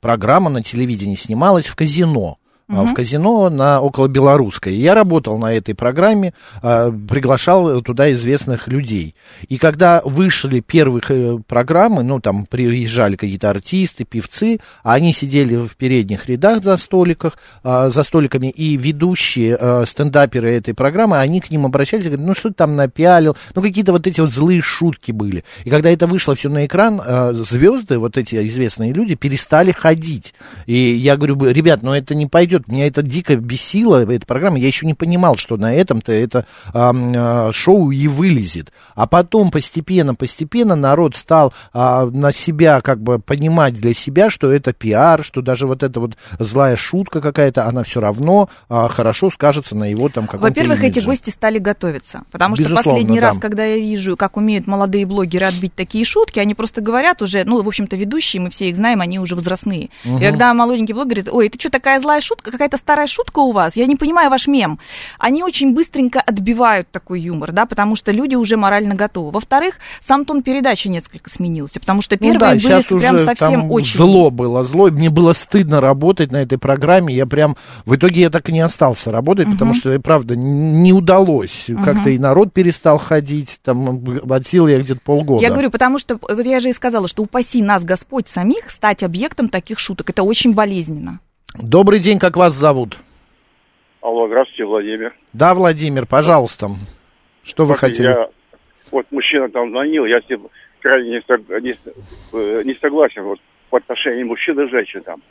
[0.00, 2.38] программа на телевидении снималась в казино.
[2.68, 4.74] А, В казино на около Белорусской.
[4.74, 9.14] Я работал на этой программе, а, приглашал туда известных людей.
[9.48, 15.56] И когда вышли первые э, программы, ну, там приезжали какие-то артисты, певцы, а они сидели
[15.56, 21.40] в передних рядах за столиках, а, за столиками, и ведущие э, стендаперы этой программы, они
[21.40, 24.32] к ним обращались и говорят, ну, что ты там напялил, ну, какие-то вот эти вот
[24.32, 25.44] злые шутки были.
[25.64, 30.34] И когда это вышло все на экран, э, звезды, вот эти известные люди, перестали ходить.
[30.66, 32.68] И я говорю, ребят, ну, это не пойдет пойдет.
[32.68, 34.58] Меня это дико бесило, эта программа.
[34.58, 38.72] Я еще не понимал, что на этом-то это а, а, шоу и вылезет.
[38.94, 44.52] А потом постепенно, постепенно народ стал а, на себя как бы понимать для себя, что
[44.52, 49.30] это пиар, что даже вот эта вот злая шутка какая-то, она все равно а, хорошо
[49.30, 51.00] скажется на его там каком-то Во-первых, имидже.
[51.00, 52.22] эти гости стали готовиться.
[52.30, 53.26] Потому что Безусловно, последний да.
[53.28, 57.44] раз, когда я вижу, как умеют молодые блогеры отбить такие шутки, они просто говорят уже,
[57.44, 59.90] ну, в общем-то, ведущие, мы все их знаем, они уже возрастные.
[60.04, 60.18] Мгм.
[60.18, 63.52] И когда молоденький блогер говорит, ой, это что, такая злая шутка, какая-то старая шутка у
[63.52, 63.76] вас?
[63.76, 64.78] Я не понимаю ваш мем.
[65.18, 69.30] Они очень быстренько отбивают такой юмор, да, потому что люди уже морально готовы.
[69.30, 73.24] Во-вторых, сам тон передачи несколько сменился, потому что Ну первые да, были сейчас прям уже
[73.24, 73.96] совсем там очень...
[73.96, 74.88] зло было, зло.
[74.90, 77.14] Мне было стыдно работать на этой программе.
[77.14, 77.56] Я прям...
[77.84, 79.80] В итоге я так и не остался работать, потому Мгм.
[79.80, 81.66] что, правда, не удалось.
[81.68, 81.84] Мгм.
[81.84, 83.58] Как-то и народ перестал ходить.
[83.64, 85.42] Там от силы я где-то полгода.
[85.42, 89.48] Я говорю, потому что, я же и сказала, что упаси нас Господь самих стать объектом
[89.48, 90.10] таких шуток.
[90.10, 91.20] Это очень болезненно.
[91.58, 92.98] Добрый день, как вас зовут?
[94.02, 95.14] Алло, здравствуйте, Владимир.
[95.32, 96.68] Да, Владимир, пожалуйста.
[97.42, 98.08] Что вы хотели?
[98.08, 98.28] Я,
[98.90, 100.48] вот мужчина там звонил, я с ним
[100.80, 101.74] крайне не, сог- не
[102.32, 103.40] э, не согласен вот,
[103.70, 105.22] в отношении мужчин и женщин там.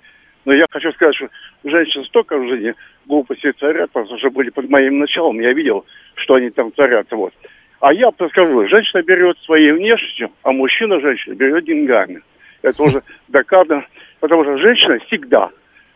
[0.45, 1.29] Но я хочу сказать, что
[1.63, 2.73] женщины столько в жизни
[3.05, 7.07] глупостей творят, потому что были под моим началом, я видел, что они там творят.
[7.11, 7.33] Вот.
[7.81, 12.21] А я скажу, женщина берет своей внешностью, а мужчина женщина берет деньгами.
[12.63, 13.85] Это уже доказано,
[14.19, 15.51] потому что женщина всегда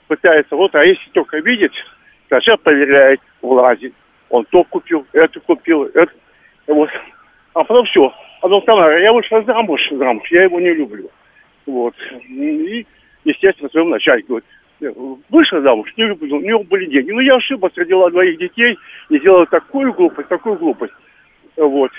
[0.09, 1.71] пытается, вот, а если только видеть,
[2.27, 3.93] сначала проверяет, влазит,
[4.29, 6.11] он то купил, это купил, это,
[6.67, 6.89] вот.
[7.53, 8.13] А потом все.
[8.39, 11.09] А потом сказала, я вышла замуж, замуж, я его не люблю.
[11.65, 11.93] Вот.
[12.27, 12.85] И,
[13.23, 14.41] естественно, своему начальнику
[14.79, 17.11] говорит, вышла замуж, не люблю, у него были деньги.
[17.11, 18.77] Ну, я ошиблась, родила двоих детей
[19.09, 20.93] и сделала такую глупость, такую глупость.
[21.55, 21.91] Вот.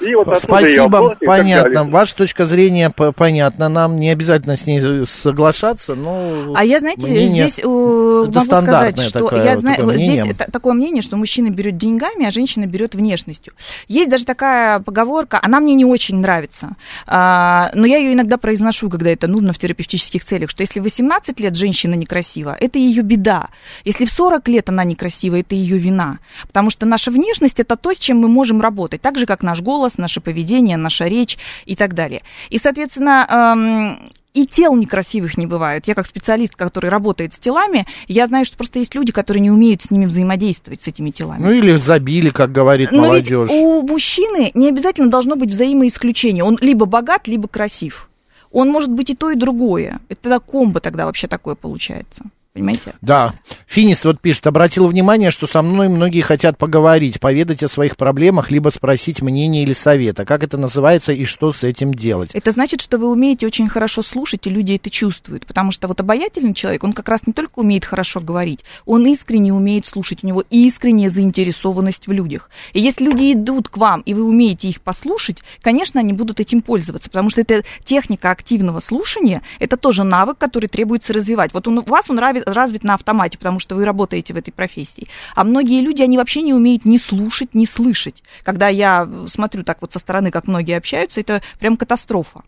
[0.00, 1.84] И вот Спасибо, и понятно.
[1.84, 3.68] Ваша точка зрения понятна.
[3.68, 6.54] Нам не обязательно с ней соглашаться, но...
[6.54, 10.24] А я, знаете, мнение- здесь э, могу сказать, что такое- я знаю, такое вот мнение.
[10.24, 13.52] здесь та- такое мнение, что мужчина берет деньгами, а женщина берет внешностью.
[13.88, 16.76] Есть даже такая поговорка, она мне не очень нравится,
[17.06, 20.84] а, но я ее иногда произношу, когда это нужно в терапевтических целях, что если в
[20.84, 23.48] 18 лет женщина некрасива, это ее беда.
[23.84, 26.18] Если в 40 лет она некрасива, это ее вина.
[26.46, 29.60] Потому что наша внешность это то, с чем мы можем работать, так же, как наш
[29.60, 32.22] голос, наше поведение, наша речь и так далее.
[32.48, 35.86] И, соответственно, эм, и тел некрасивых не бывает.
[35.86, 39.50] Я как специалист, который работает с телами, я знаю, что просто есть люди, которые не
[39.50, 41.42] умеют с ними взаимодействовать, с этими телами.
[41.42, 43.50] Ну или забили, как говорит Но ведь молодежь.
[43.50, 46.44] у мужчины не обязательно должно быть взаимоисключение.
[46.44, 48.08] Он либо богат, либо красив.
[48.52, 50.00] Он может быть и то, и другое.
[50.08, 52.24] Это тогда комбо тогда вообще такое получается.
[52.52, 52.94] Понимаете?
[53.00, 53.32] Да.
[53.66, 58.50] Финист вот пишет, обратил внимание, что со мной многие хотят поговорить, поведать о своих проблемах,
[58.50, 60.24] либо спросить мнение или совета.
[60.24, 62.30] Как это называется и что с этим делать?
[62.34, 65.46] Это значит, что вы умеете очень хорошо слушать, и люди это чувствуют.
[65.46, 69.54] Потому что вот обаятельный человек, он как раз не только умеет хорошо говорить, он искренне
[69.54, 72.50] умеет слушать, у него искренняя заинтересованность в людях.
[72.72, 76.62] И если люди идут к вам, и вы умеете их послушать, конечно, они будут этим
[76.62, 81.54] пользоваться, потому что это техника активного слушания, это тоже навык, который требуется развивать.
[81.54, 84.50] Вот он, у вас он рави- развит на автомате, потому что вы работаете в этой
[84.52, 85.08] профессии.
[85.34, 88.22] А многие люди, они вообще не умеют ни слушать, ни слышать.
[88.42, 92.42] Когда я смотрю так вот со стороны, как многие общаются, это прям катастрофа.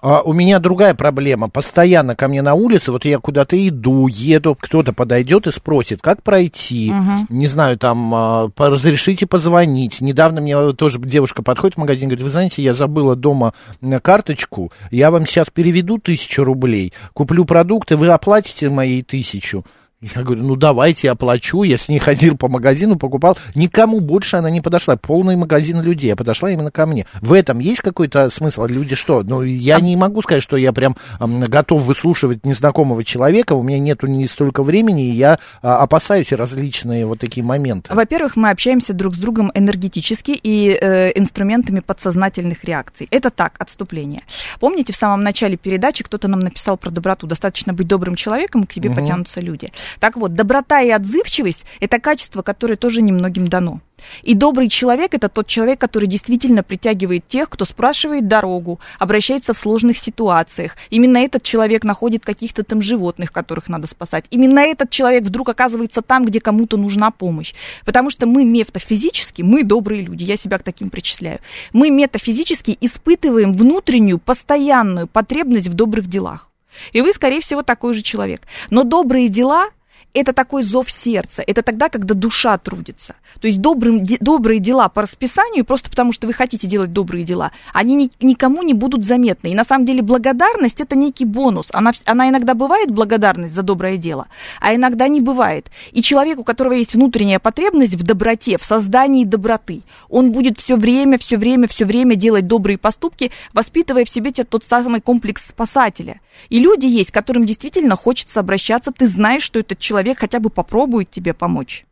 [0.00, 1.48] А, у меня другая проблема.
[1.48, 6.22] Постоянно ко мне на улице, вот я куда-то иду, еду, кто-то подойдет и спросит, как
[6.22, 7.26] пройти, Мгм.
[7.28, 10.00] не знаю, там, а, разрешите позвонить.
[10.00, 13.52] Недавно мне тоже девушка подходит в магазин, говорит, вы знаете, я забыла дома
[13.82, 19.64] м, карточку, я вам сейчас переведу тысячу рублей, куплю продукты, вы оплатите мои тысячу.
[20.02, 21.62] Я говорю, ну давайте, я оплачу.
[21.62, 23.36] Я с ней ходил по магазину, покупал.
[23.54, 24.96] Никому больше она не подошла.
[24.96, 26.14] Полный магазин людей.
[26.14, 27.04] А подошла именно ко мне.
[27.20, 28.64] В этом есть какой-то смысл?
[28.64, 29.22] Люди что?
[29.22, 33.52] Ну, я не могу сказать, что я прям готов выслушивать незнакомого человека.
[33.52, 37.94] У меня нету не столько времени, и я а, опасаюсь различные вот такие моменты.
[37.94, 43.06] Во-первых, мы общаемся друг с другом энергетически и э, инструментами подсознательных реакций.
[43.10, 44.22] Это так, отступление.
[44.60, 47.26] Помните, в самом начале передачи кто-то нам написал про доброту.
[47.26, 48.98] Достаточно быть добрым человеком, и к тебе Мгм.
[48.98, 49.70] потянутся люди.
[49.98, 53.80] Так вот, доброта и отзывчивость– это качество, которое тоже немногим дано.
[54.22, 59.58] И добрый человек– это тот человек, который действительно притягивает тех, кто спрашивает дорогу, обращается в
[59.58, 60.76] сложных ситуациях.
[60.90, 64.24] Именно этот человек находит каких-то там животных, которых надо спасать.
[64.30, 67.54] Именно этот человек вдруг оказывается там, где кому-то нужна помощь.
[67.84, 71.40] Потому что мы метафизически, мы добрые люди, я себя к таким причисляю,
[71.72, 76.50] мы метафизически испытываем внутреннюю, постоянную потребность в добрых делах.
[76.92, 78.42] И вы, скорее всего, такой же человек.
[78.70, 79.70] Но добрые дела
[80.12, 83.14] это такой зов сердца, это тогда, когда душа трудится.
[83.40, 87.24] То есть добрым, де, добрые дела по расписанию, просто потому что вы хотите делать добрые
[87.24, 89.48] дела, они ни, никому не будут заметны.
[89.48, 91.68] И на самом деле благодарность это некий бонус.
[91.72, 94.26] Она, она иногда бывает благодарность за доброе дело,
[94.60, 95.70] а иногда не бывает.
[95.92, 100.76] И человек, у которого есть внутренняя потребность в доброте, в создании доброты, он будет все
[100.76, 106.20] время, все время, все время делать добрые поступки, воспитывая в себе тот самый комплекс спасателя.
[106.48, 111.10] И люди есть, которым действительно хочется обращаться, ты знаешь, что этот человек хотя бы попробует
[111.10, 111.84] тебе помочь.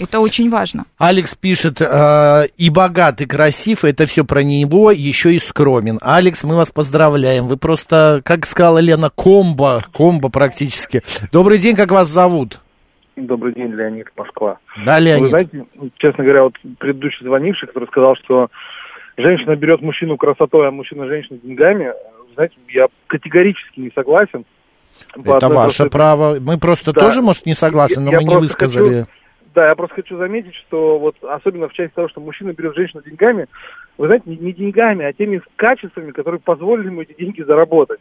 [0.00, 0.86] Это очень важно.
[0.98, 5.98] Алекс пишет, э, и богат, и красив, это все про него, еще и скромен.
[6.02, 7.44] Алекс, мы вас поздравляем.
[7.46, 11.02] Вы просто, как сказала Лена, комбо, комбо практически.
[11.32, 12.60] Добрый день, как вас зовут?
[13.14, 14.58] Добрый день, Леонид, Москва.
[14.84, 15.22] Да, Леонид.
[15.22, 15.64] Вы знаете,
[15.98, 18.48] честно говоря, вот предыдущий звонивший, который сказал, что
[19.16, 21.92] женщина берет мужчину красотой, а мужчина женщину деньгами,
[22.34, 24.44] знаете, я категорически не согласен.
[25.16, 26.38] Это ваше право.
[26.40, 27.00] Мы просто да.
[27.00, 29.00] тоже, может, не согласны, но я мы не высказали.
[29.00, 29.10] Хочу...
[29.54, 33.02] Да, я просто хочу заметить, что вот особенно в части того, что мужчина берет женщину
[33.02, 33.46] деньгами,
[33.98, 38.00] вы знаете, не, не деньгами, а теми качествами, которые позволили ему эти деньги заработать.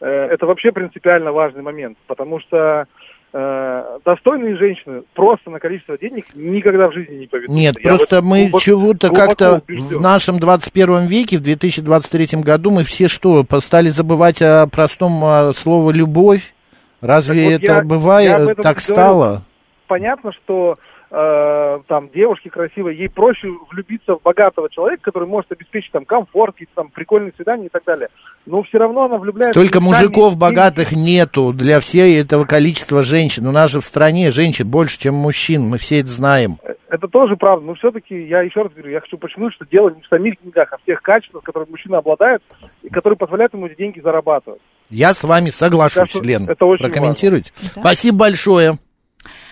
[0.00, 2.86] Э, это вообще принципиально важный момент, потому что
[3.32, 7.54] э, достойные женщины просто на количество денег никогда в жизни не поведут.
[7.54, 12.82] Нет, Я просто мы глубоко, чего-то как-то в нашем 21 веке, в 2023 году, мы
[12.82, 16.54] все что, стали забывать о простом слове «любовь»?
[17.00, 19.42] Разве так вот это я, бывает, я так стало?
[19.86, 20.78] Понятно, что
[21.10, 26.54] э, там девушке красивой, ей проще влюбиться в богатого человека, который может обеспечить там комфорт,
[26.54, 28.08] какие-то там прикольные свидания и так далее.
[28.46, 29.58] Но все равно она влюбляется.
[29.58, 33.46] Столько мужиков богатых нету для всей этого количества женщин.
[33.46, 36.56] У нас же в стране женщин больше, чем мужчин, мы все это знаем.
[36.62, 39.90] Э, это тоже правда, но все-таки я еще раз говорю, я хочу подчеркнуть, что дело
[39.90, 42.42] не в самих деньгах, а в тех качествах, которые мужчина обладает
[42.82, 44.60] и которые позволяют ему эти деньги зарабатывать.
[44.88, 46.48] Я с вами соглашусь, Лен.
[46.48, 47.52] Это очень Прокомментируйте.
[47.76, 47.80] Да.
[47.80, 48.78] Спасибо большое.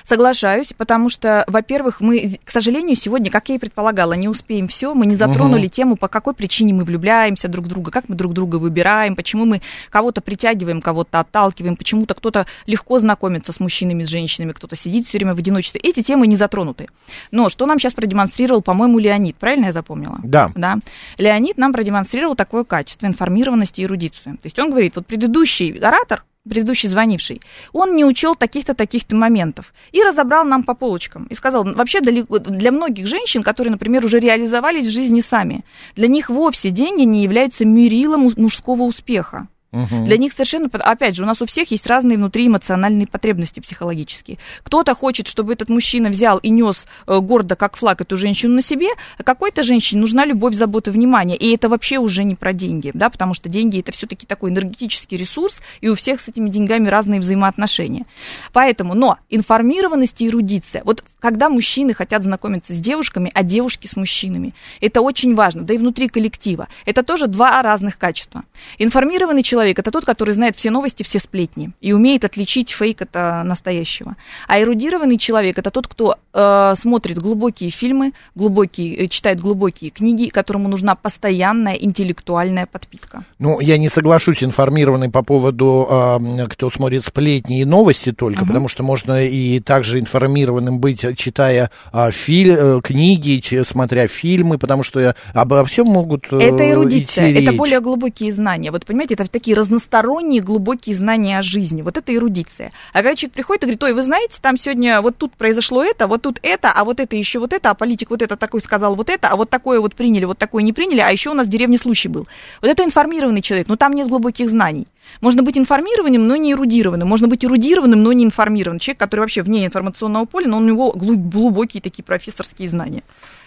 [0.09, 4.95] Соглашаюсь, потому что, во-первых, мы, к сожалению, сегодня, как я и предполагала, не успеем все.
[4.95, 5.75] Мы не затронули угу.
[5.75, 9.45] тему, по какой причине мы влюбляемся друг в друга, как мы друг друга выбираем, почему
[9.45, 15.07] мы кого-то притягиваем, кого-то отталкиваем, почему-то кто-то легко знакомится с мужчинами, с женщинами, кто-то сидит
[15.07, 15.79] все время в одиночестве.
[15.85, 16.89] Эти темы не затронуты.
[17.31, 20.21] Но что нам сейчас продемонстрировал, по-моему, Леонид, правильно я запомнила?
[20.23, 20.51] Да.
[20.55, 20.79] да.
[21.19, 24.39] Леонид нам продемонстрировал такое качество, информированность и эрудицию.
[24.39, 27.41] То есть он говорит, вот предыдущий оратор, предыдущий звонивший,
[27.73, 29.73] он не учел таких-то, таких-то моментов.
[29.93, 31.27] И разобрал нам по полочкам.
[31.31, 35.65] И сказал, вообще для многих женщин, которые, например, уже реализовались в жизни сами,
[35.97, 39.49] для них вовсе деньги не являются мерилом мужского успеха.
[39.71, 40.07] Угу.
[40.07, 44.39] Для них совершенно, опять же, у нас у всех есть разные внутриэмоциональные потребности психологические.
[44.63, 48.63] Кто-то хочет, чтобы этот мужчина взял и нес э, гордо, как флаг, эту женщину на
[48.63, 48.89] себе,
[49.19, 51.37] а какой-то женщине нужна любовь, забота, внимание.
[51.37, 55.19] И это вообще уже не про деньги, да, потому что деньги это все-таки такой энергетический
[55.19, 58.07] ресурс, и у всех с этими деньгами разные взаимоотношения.
[58.55, 60.83] Поэтому, но информированность и эрудиция.
[60.85, 65.75] Вот когда мужчины хотят знакомиться с девушками, а девушки с мужчинами, это очень важно, да
[65.75, 66.69] и внутри коллектива.
[66.85, 68.45] Это тоже два разных качества.
[68.79, 73.11] Информированный человек это тот, который знает все новости, все сплетни и умеет отличить фейк от
[73.15, 74.17] а, настоящего.
[74.47, 80.29] А эрудированный человек это тот, кто э, смотрит глубокие фильмы, глубокие, э, читает глубокие книги,
[80.29, 83.23] которому нужна постоянная интеллектуальная подпитка.
[83.39, 88.49] Ну, я не соглашусь информированный по поводу, э, кто смотрит сплетни и новости только, угу.
[88.49, 94.83] потому что можно и также информированным быть, читая э, филь, э, книги, смотря фильмы, потому
[94.83, 98.71] что обо всем могут э, Это эрудиция, это более глубокие знания.
[98.71, 101.81] Вот понимаете, это такие такие разносторонние глубокие знания о жизни.
[101.81, 102.71] Вот это эрудиция.
[102.93, 106.07] А когда человек приходит и говорит, ой, вы знаете, там сегодня вот тут произошло это,
[106.07, 108.95] вот тут это, а вот это еще вот это, а политик вот это такой сказал
[108.95, 111.47] вот это, а вот такое вот приняли, вот такое не приняли, а еще у нас
[111.47, 112.29] в деревне случай был.
[112.61, 114.87] Вот это информированный человек, но там нет глубоких знаний.
[115.21, 117.09] Можно быть информированным, но не эрудированным.
[117.09, 118.79] Можно быть эрудированным, но не информированным.
[118.79, 123.03] Человек, который вообще вне информационного поля, но у него глубокие такие профессорские знания.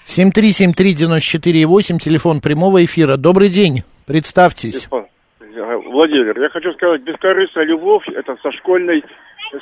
[0.05, 3.18] 7373948, телефон прямого эфира.
[3.18, 4.89] Добрый день, представьтесь.
[4.91, 9.03] Владимир, я хочу сказать, бескорыстная любовь, это со школьной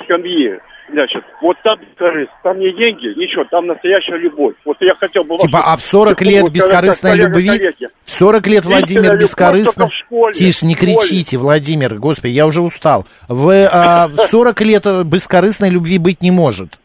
[0.04, 0.58] скамьи.
[0.92, 4.54] Значит, вот там бескорыстно, там не деньги, ничего, там настоящая любовь.
[4.64, 5.38] Вот я хотел бы...
[5.38, 7.72] Типа, а в 40 лет бескорыстной любви...
[8.04, 9.88] В 40 лет Владимир бескорыстно...
[10.32, 13.06] Тише, не кричите, Владимир, господи, я уже устал.
[13.28, 16.78] В, а, в 40 лет бескорыстной любви быть не может.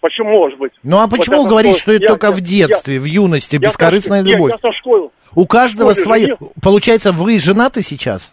[0.00, 0.72] Почему может быть?
[0.82, 3.56] Ну а почему вот говорить, что это я, только я, в детстве, я, в юности,
[3.56, 4.52] бескорыстная я, любовь?
[4.62, 6.36] Я, я У каждого свое.
[6.62, 8.30] Получается, вы женаты сейчас?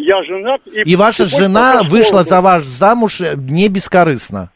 [0.00, 0.60] Я женат.
[0.66, 4.50] И, и ваша жена вышла за вас замуж не бескорыстно?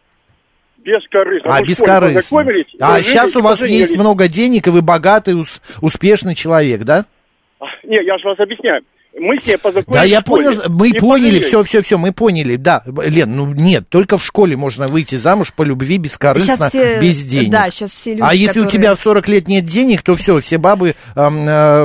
[0.79, 1.57] Бескорыстно.
[1.57, 2.47] А, ну, бескорыстно.
[2.81, 5.35] А сейчас у вас есть много денег, и вы богатый,
[5.81, 7.07] успешный человек, да?
[7.83, 8.83] Не, я же вас объясняю.
[9.19, 12.57] Мы с ней познакомились Да, я понял, мы Не поняли, все, все, все, мы поняли,
[12.57, 12.83] да.
[12.87, 17.51] Лен, ну нет, только в школе можно выйти замуж по любви бескорыстно, все- без денег.
[17.51, 20.17] да, щас все люди, а если у которые- тебя в 40 лет нет денег, то
[20.17, 21.29] все, все бабы, э,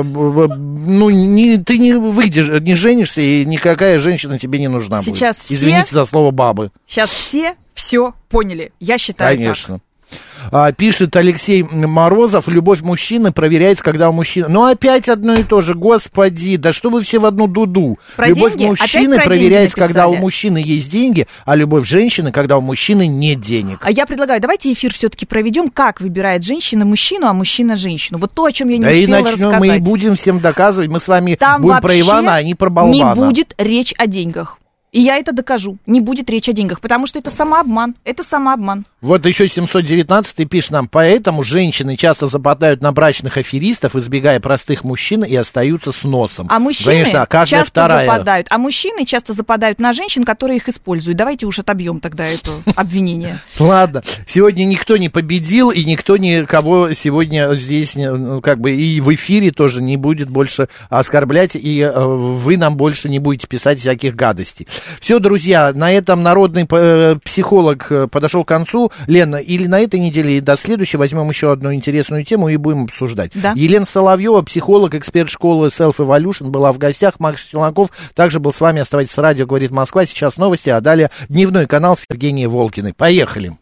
[0.02, 5.36] б- ну, не, ты не выйдешь, не женишься, и никакая женщина тебе не нужна Сейчас
[5.36, 5.44] будет.
[5.44, 6.70] все- Извините за слово бабы.
[6.86, 8.72] Сейчас все все поняли.
[8.80, 9.78] Я считаю так.
[10.50, 14.48] А, пишет Алексей Морозов, любовь мужчины проверяется, когда у мужчины...
[14.48, 17.98] Ну, опять одно и то же, господи, да что вы все в одну дуду?
[18.16, 18.70] Про любовь деньги?
[18.70, 23.40] мужчины Опять проверяется, когда у мужчины есть деньги, а любовь женщины, когда у мужчины нет
[23.40, 23.78] денег.
[23.82, 28.18] А я предлагаю, давайте эфир все-таки проведем, как выбирает женщина мужчину, а мужчина женщину.
[28.18, 29.60] Вот то, о чем я не Да и успела начнем, рассказать.
[29.60, 32.68] мы и будем всем доказывать, мы с вами Там будем про Ивана, а не про
[32.70, 33.14] Не болвана.
[33.26, 34.58] будет речь о деньгах.
[34.90, 35.76] И я это докажу.
[35.86, 37.94] Не будет речь о деньгах, потому что это самообман.
[38.04, 38.86] Это самообман.
[39.02, 45.24] Вот еще 719 пишет нам, поэтому женщины часто западают на брачных аферистов, избегая простых мужчин
[45.24, 46.46] и остаются с носом.
[46.50, 48.06] А мужчины Конечно, каждая часто вторая.
[48.06, 48.46] западают.
[48.50, 51.18] А мужчины часто западают на женщин, которые их используют.
[51.18, 53.38] Давайте уж отобьем тогда это обвинение.
[53.58, 59.14] Ладно, сегодня никто не победил, и никто никого сегодня здесь, ну, как бы, и в
[59.14, 64.16] эфире тоже не будет больше оскорблять, и э, вы нам больше не будете писать всяких
[64.16, 64.66] гадостей.
[65.00, 68.90] Все, друзья, на этом народный э, психолог э, подошел к концу.
[69.06, 72.84] Лена, или на этой неделе, и до следующей возьмем еще одну интересную тему и будем
[72.84, 73.32] обсуждать.
[73.34, 73.52] Да.
[73.56, 77.20] Елена Соловьева, психолог, эксперт школы Self Evolution, была в гостях.
[77.20, 78.80] Макс Челноков также был с вами.
[78.80, 80.06] Оставайтесь с радио, говорит Москва.
[80.06, 82.94] Сейчас новости, а далее дневной канал с Евгенией Волкиной.
[82.94, 83.58] Поехали.